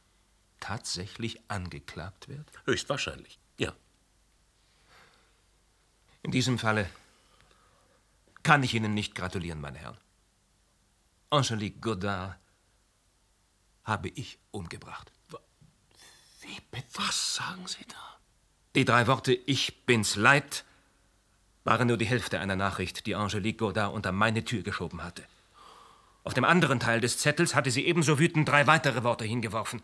[0.59, 2.47] tatsächlich angeklagt wird?
[2.65, 3.73] Höchstwahrscheinlich, ja.
[6.23, 6.89] In diesem Falle
[8.41, 9.97] kann ich Ihnen nicht gratulieren, meine Herren.
[11.29, 12.35] Angelique Godard
[13.83, 15.11] habe ich umgebracht.
[16.41, 16.87] Wie bitte?
[16.93, 18.19] Was sagen Sie da?
[18.75, 20.65] Die drei Worte Ich bin's leid
[21.65, 25.23] waren nur die Hälfte einer Nachricht, die Angelique Godard unter meine Tür geschoben hatte.
[26.23, 29.83] Auf dem anderen Teil des Zettels hatte sie ebenso wütend drei weitere Worte hingeworfen.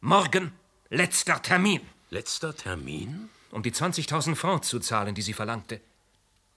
[0.00, 0.52] Morgen
[0.88, 1.80] letzter Termin.
[2.10, 3.28] Letzter Termin?
[3.50, 5.80] Um die 20.000 Francs zu zahlen, die sie verlangte.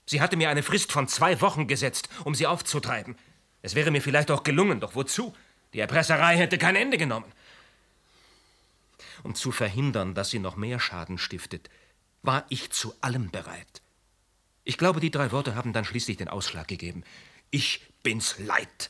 [0.05, 3.17] Sie hatte mir eine Frist von zwei Wochen gesetzt, um sie aufzutreiben.
[3.61, 5.35] Es wäre mir vielleicht auch gelungen, doch wozu?
[5.73, 7.31] Die Erpresserei hätte kein Ende genommen.
[9.23, 11.69] Um zu verhindern, dass sie noch mehr Schaden stiftet,
[12.21, 13.81] war ich zu allem bereit.
[14.67, 17.05] Ich glaube, die drei Worte haben dann schließlich den Ausschlag gegeben.
[17.51, 18.89] Ich bin's leid.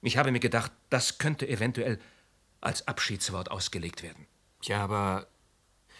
[0.00, 1.98] Ich habe mir gedacht, das könnte eventuell
[2.62, 4.26] als Abschiedswort ausgelegt werden.
[4.62, 5.26] Ja, aber.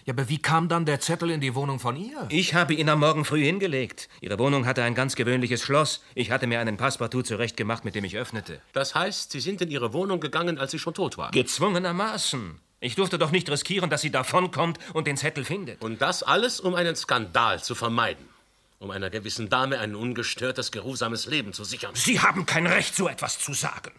[0.07, 2.27] Ja, aber wie kam dann der Zettel in die Wohnung von ihr?
[2.31, 4.09] Ich habe ihn am Morgen früh hingelegt.
[4.23, 6.03] Ihre Wohnung hatte ein ganz gewöhnliches Schloss.
[6.15, 8.63] Ich hatte mir einen Passepartout zurechtgemacht, mit dem ich öffnete.
[8.73, 11.31] Das heißt, Sie sind in Ihre Wohnung gegangen, als sie schon tot war?
[11.31, 12.59] Gezwungenermaßen.
[12.81, 15.83] Ich durfte doch nicht riskieren, dass sie davonkommt und den Zettel findet.
[15.83, 18.34] Und das alles, um einen Skandal zu vermeiden
[18.79, 21.95] um einer gewissen Dame ein ungestörtes, geruhsames Leben zu sichern.
[21.95, 23.93] Sie haben kein Recht, so etwas zu sagen.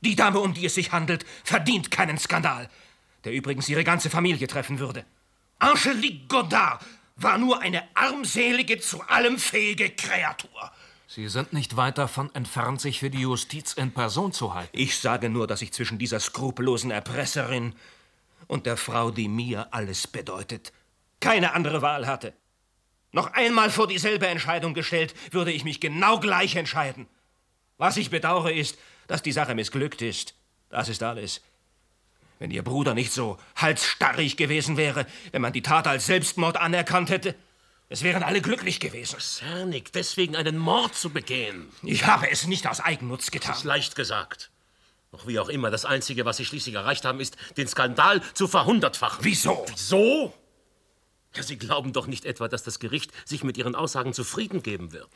[0.00, 2.68] Die Dame, um die es sich handelt, verdient keinen Skandal,
[3.24, 5.04] der übrigens ihre ganze Familie treffen würde.
[5.58, 6.84] Angelique Godard
[7.16, 10.72] war nur eine armselige, zu allem fähige Kreatur.
[11.06, 14.76] Sie sind nicht weit davon entfernt, sich für die Justiz in Person zu halten.
[14.76, 17.74] Ich sage nur, dass ich zwischen dieser skrupellosen Erpresserin
[18.46, 20.72] und der Frau, die mir alles bedeutet,
[21.20, 22.32] keine andere Wahl hatte.
[23.12, 27.06] Noch einmal vor dieselbe Entscheidung gestellt, würde ich mich genau gleich entscheiden.
[27.76, 30.34] Was ich bedauere ist, dass die Sache missglückt ist.
[30.70, 31.42] Das ist alles.
[32.38, 37.10] Wenn Ihr Bruder nicht so halsstarrig gewesen wäre, wenn man die Tat als Selbstmord anerkannt
[37.10, 37.34] hätte,
[37.88, 39.20] es wären alle glücklich gewesen.
[39.20, 41.68] Cernik, deswegen einen Mord zu begehen.
[41.82, 43.50] Ich habe es nicht aus Eigennutz getan.
[43.50, 44.50] Das ist leicht gesagt.
[45.10, 48.48] Doch wie auch immer, das Einzige, was Sie schließlich erreicht haben, ist, den Skandal zu
[48.48, 49.22] verhundertfachen.
[49.22, 49.66] Wieso?
[49.68, 50.32] Wieso?
[51.34, 54.92] Ja, Sie glauben doch nicht etwa, dass das Gericht sich mit Ihren Aussagen zufrieden geben
[54.92, 55.08] wird.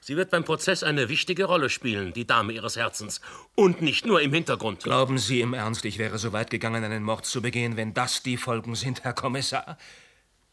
[0.00, 3.20] Sie wird beim Prozess eine wichtige Rolle spielen, die Dame Ihres Herzens.
[3.54, 4.82] Und nicht nur im Hintergrund.
[4.82, 8.22] Glauben Sie im Ernst, ich wäre so weit gegangen, einen Mord zu begehen, wenn das
[8.22, 9.78] die Folgen sind, Herr Kommissar?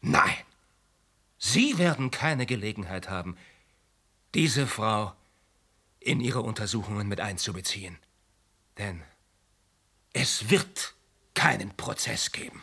[0.02, 0.36] Nein,
[1.36, 3.36] Sie werden keine Gelegenheit haben,
[4.34, 5.14] diese Frau
[5.98, 7.98] in Ihre Untersuchungen mit einzubeziehen.
[8.78, 9.02] Denn
[10.12, 10.94] es wird
[11.34, 12.62] keinen Prozess geben.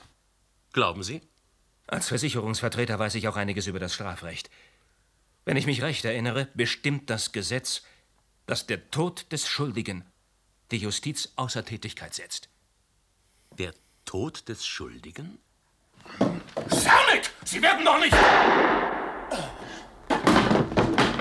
[0.72, 1.22] Glauben Sie?
[1.88, 4.50] Als Versicherungsvertreter weiß ich auch einiges über das Strafrecht.
[5.46, 7.84] Wenn ich mich recht erinnere, bestimmt das Gesetz,
[8.46, 10.04] dass der Tod des Schuldigen
[10.72, 12.50] die Justiz außer Tätigkeit setzt.
[13.58, 13.74] Der
[14.04, 15.40] Tod des Schuldigen?
[16.68, 17.32] Sarnik!
[17.46, 18.16] Sie werden doch nicht.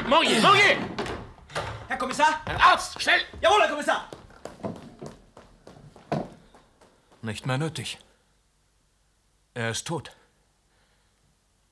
[0.09, 0.77] Morgier, Morgier!
[1.87, 2.41] Herr Kommissar!
[2.45, 3.21] Ein Arzt, schnell!
[3.41, 4.11] Jawohl, Herr Kommissar!
[7.23, 7.99] Nicht mehr nötig.
[9.55, 10.11] Er ist tot.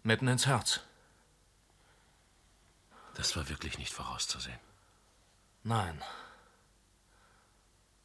[0.07, 0.81] Mitten ins Herz.
[3.15, 4.61] Das war wirklich nicht vorauszusehen.
[5.63, 6.05] Nein.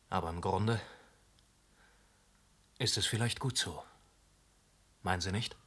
[0.10, 0.80] Aber im Grunde
[2.78, 3.84] ist es vielleicht gut so.
[5.04, 5.58] Meinen Sie nicht?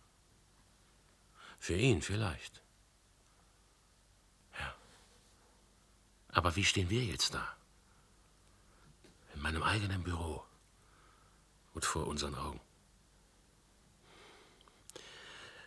[1.59, 2.63] Für ihn vielleicht.
[4.59, 4.75] Ja.
[6.29, 7.57] Aber wie stehen wir jetzt da?
[9.35, 10.47] In meinem eigenen Büro.
[11.75, 12.61] Und vor unseren Augen.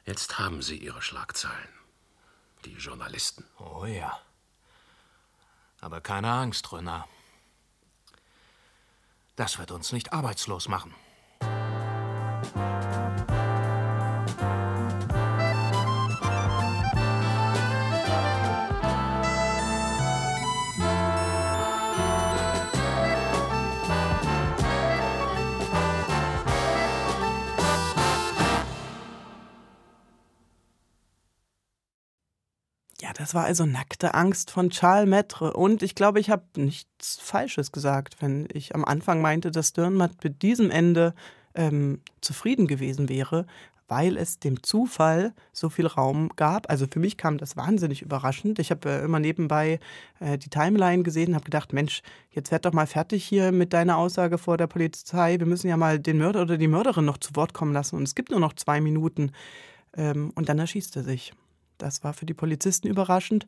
[0.06, 1.74] Jetzt haben Sie Ihre Schlagzeilen.
[2.64, 3.44] Die Journalisten.
[3.58, 4.20] Oh ja.
[5.82, 7.10] Aber keine Angst, Renard.
[9.36, 10.94] Das wird uns nicht arbeitslos machen.
[33.16, 35.52] Das war also nackte Angst von Charles Maître.
[35.52, 40.22] Und ich glaube, ich habe nichts Falsches gesagt, wenn ich am Anfang meinte, dass Dürrenmatt
[40.24, 41.14] mit diesem Ende
[41.56, 43.46] ähm, zufrieden gewesen wäre,
[43.88, 46.70] weil es dem Zufall so viel Raum gab.
[46.70, 48.60] Also für mich kam das wahnsinnig überraschend.
[48.60, 49.80] Ich habe äh, immer nebenbei
[50.20, 52.02] äh, die Timeline gesehen und habe gedacht, Mensch,
[52.32, 55.40] jetzt werd doch mal fertig hier mit deiner Aussage vor der Polizei.
[55.40, 57.96] Wir müssen ja mal den Mörder oder die Mörderin noch zu Wort kommen lassen.
[57.96, 59.32] Und es gibt nur noch zwei Minuten.
[59.96, 61.32] Ähm, und dann erschießt er sich.
[61.78, 63.48] Das war für die Polizisten überraschend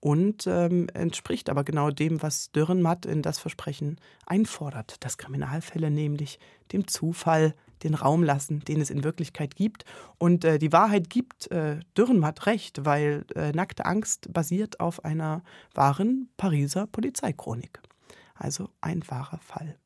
[0.00, 6.38] und ähm, entspricht aber genau dem, was Dürrenmatt in das Versprechen einfordert, dass Kriminalfälle nämlich
[6.72, 9.84] dem Zufall den Raum lassen, den es in Wirklichkeit gibt.
[10.18, 15.42] Und äh, die Wahrheit gibt äh, Dürrenmatt recht, weil äh, Nackte Angst basiert auf einer
[15.74, 17.80] wahren Pariser Polizeichronik.
[18.34, 19.76] Also ein wahrer Fall.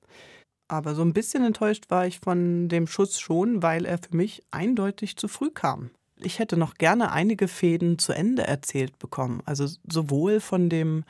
[0.68, 4.42] Aber so ein bisschen enttäuscht war ich von dem Schuss schon, weil er für mich
[4.50, 5.90] eindeutig zu früh kam
[6.24, 9.42] ich hätte noch gerne einige Fäden zu Ende erzählt bekommen.
[9.44, 11.04] Also sowohl von dem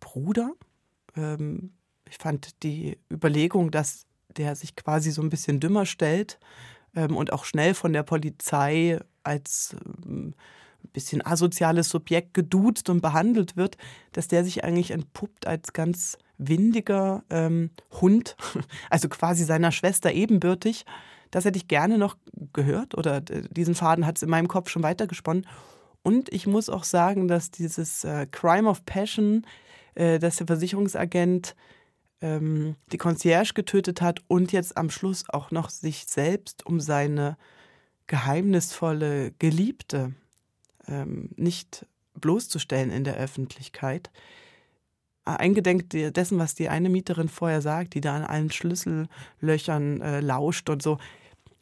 [0.00, 0.52] Bruder,
[1.16, 1.72] ähm,
[2.08, 6.38] ich fand die Überlegung, dass der sich quasi so ein bisschen dümmer stellt
[6.94, 10.34] ähm, und auch schnell von der Polizei als ähm,
[10.92, 13.76] bisschen asoziales Subjekt geduzt und behandelt wird,
[14.12, 17.70] dass der sich eigentlich entpuppt als ganz windiger ähm,
[18.00, 18.36] Hund,
[18.90, 20.84] also quasi seiner Schwester ebenbürtig.
[21.34, 22.16] Das hätte ich gerne noch
[22.52, 25.48] gehört oder diesen Faden hat es in meinem Kopf schon weitergesponnen.
[26.04, 29.44] Und ich muss auch sagen, dass dieses äh, Crime of Passion,
[29.96, 31.56] äh, dass der Versicherungsagent
[32.20, 37.36] ähm, die Concierge getötet hat und jetzt am Schluss auch noch sich selbst um seine
[38.06, 40.14] geheimnisvolle Geliebte
[40.86, 44.12] ähm, nicht bloßzustellen in der Öffentlichkeit.
[45.24, 50.70] Eingedenk dessen, was die eine Mieterin vorher sagt, die da an allen Schlüssellöchern äh, lauscht
[50.70, 50.98] und so,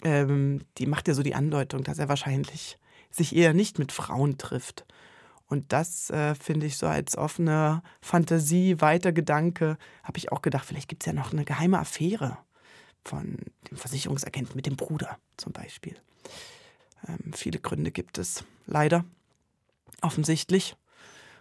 [0.02, 2.78] ähm, die macht ja so die Andeutung, dass er wahrscheinlich
[3.10, 4.86] sich eher nicht mit Frauen trifft.
[5.46, 10.64] Und das äh, finde ich so als offene Fantasie, weiter Gedanke, habe ich auch gedacht,
[10.64, 12.38] vielleicht gibt es ja noch eine geheime Affäre
[13.04, 13.36] von
[13.70, 15.96] dem Versicherungsagenten mit dem Bruder zum Beispiel.
[17.06, 19.04] Ähm, viele Gründe gibt es leider,
[20.00, 20.76] offensichtlich,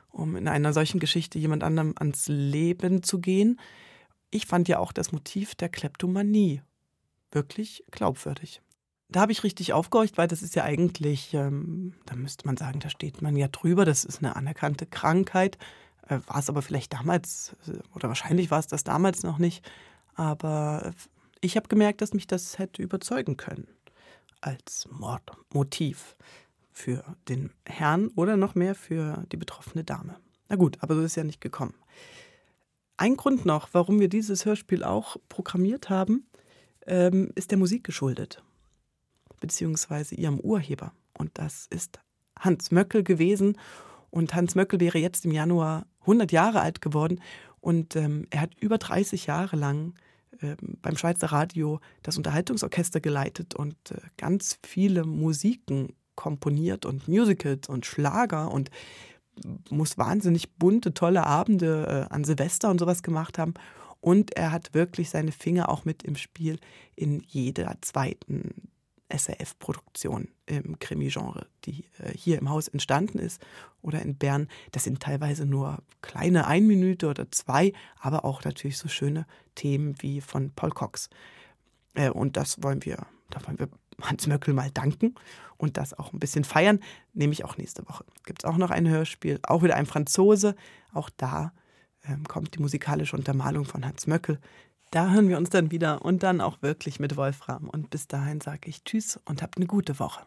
[0.10, 3.60] um in einer solchen Geschichte jemand anderem ans Leben zu gehen.
[4.30, 6.62] Ich fand ja auch das Motiv der Kleptomanie
[7.32, 8.62] wirklich glaubwürdig.
[9.10, 12.80] Da habe ich richtig aufgehorcht, weil das ist ja eigentlich, ähm, da müsste man sagen,
[12.80, 15.58] da steht man ja drüber, das ist eine anerkannte Krankheit.
[16.08, 19.70] Äh, war es aber vielleicht damals, äh, oder wahrscheinlich war es das damals noch nicht.
[20.16, 20.94] Aber
[21.42, 23.68] ich habe gemerkt, dass mich das hätte überzeugen können
[24.40, 26.16] als Mordmotiv
[26.72, 30.16] für den Herrn oder noch mehr für die betroffene Dame.
[30.50, 31.76] Na gut, aber so ist ja nicht gekommen.
[32.98, 36.28] Ein Grund noch, warum wir dieses Hörspiel auch programmiert haben,
[36.92, 38.44] ähm, ist der Musik geschuldet,
[39.40, 40.92] beziehungsweise ihrem Urheber.
[41.18, 42.00] Und das ist
[42.38, 43.58] Hans Möckel gewesen.
[44.10, 47.22] Und Hans Möckel wäre jetzt im Januar 100 Jahre alt geworden.
[47.62, 49.94] Und ähm, er hat über 30 Jahre lang
[50.42, 57.70] ähm, beim Schweizer Radio das Unterhaltungsorchester geleitet und äh, ganz viele Musiken komponiert und Musicals
[57.70, 58.70] und Schlager und
[59.70, 63.54] muss wahnsinnig bunte, tolle Abende äh, an Silvester und sowas gemacht haben.
[64.02, 66.60] Und er hat wirklich seine Finger auch mit im Spiel
[66.96, 68.72] in jeder zweiten
[69.10, 73.42] SRF-Produktion im Krimi-Genre, die äh, hier im Haus entstanden ist
[73.82, 74.48] oder in Bern.
[74.72, 79.26] Das sind teilweise nur kleine Einminüte oder zwei, aber auch natürlich so schöne
[79.56, 81.10] Themen wie von Paul Cox.
[81.94, 83.70] Äh, und das wollen wir, da wollen wir
[84.02, 85.16] Hans Möckel mal danken
[85.58, 86.80] und das auch ein bisschen feiern.
[87.14, 88.06] Nehme ich auch nächste Woche.
[88.26, 90.56] Gibt es auch noch ein Hörspiel, auch wieder ein Franzose.
[90.94, 91.54] Auch da
[92.28, 94.40] kommt die musikalische Untermalung von Hans Möckel.
[94.92, 97.70] Da hören wir uns dann wieder und dann auch wirklich mit Wolfram.
[97.70, 100.22] Und bis dahin sage ich Tschüss und habt eine gute Woche.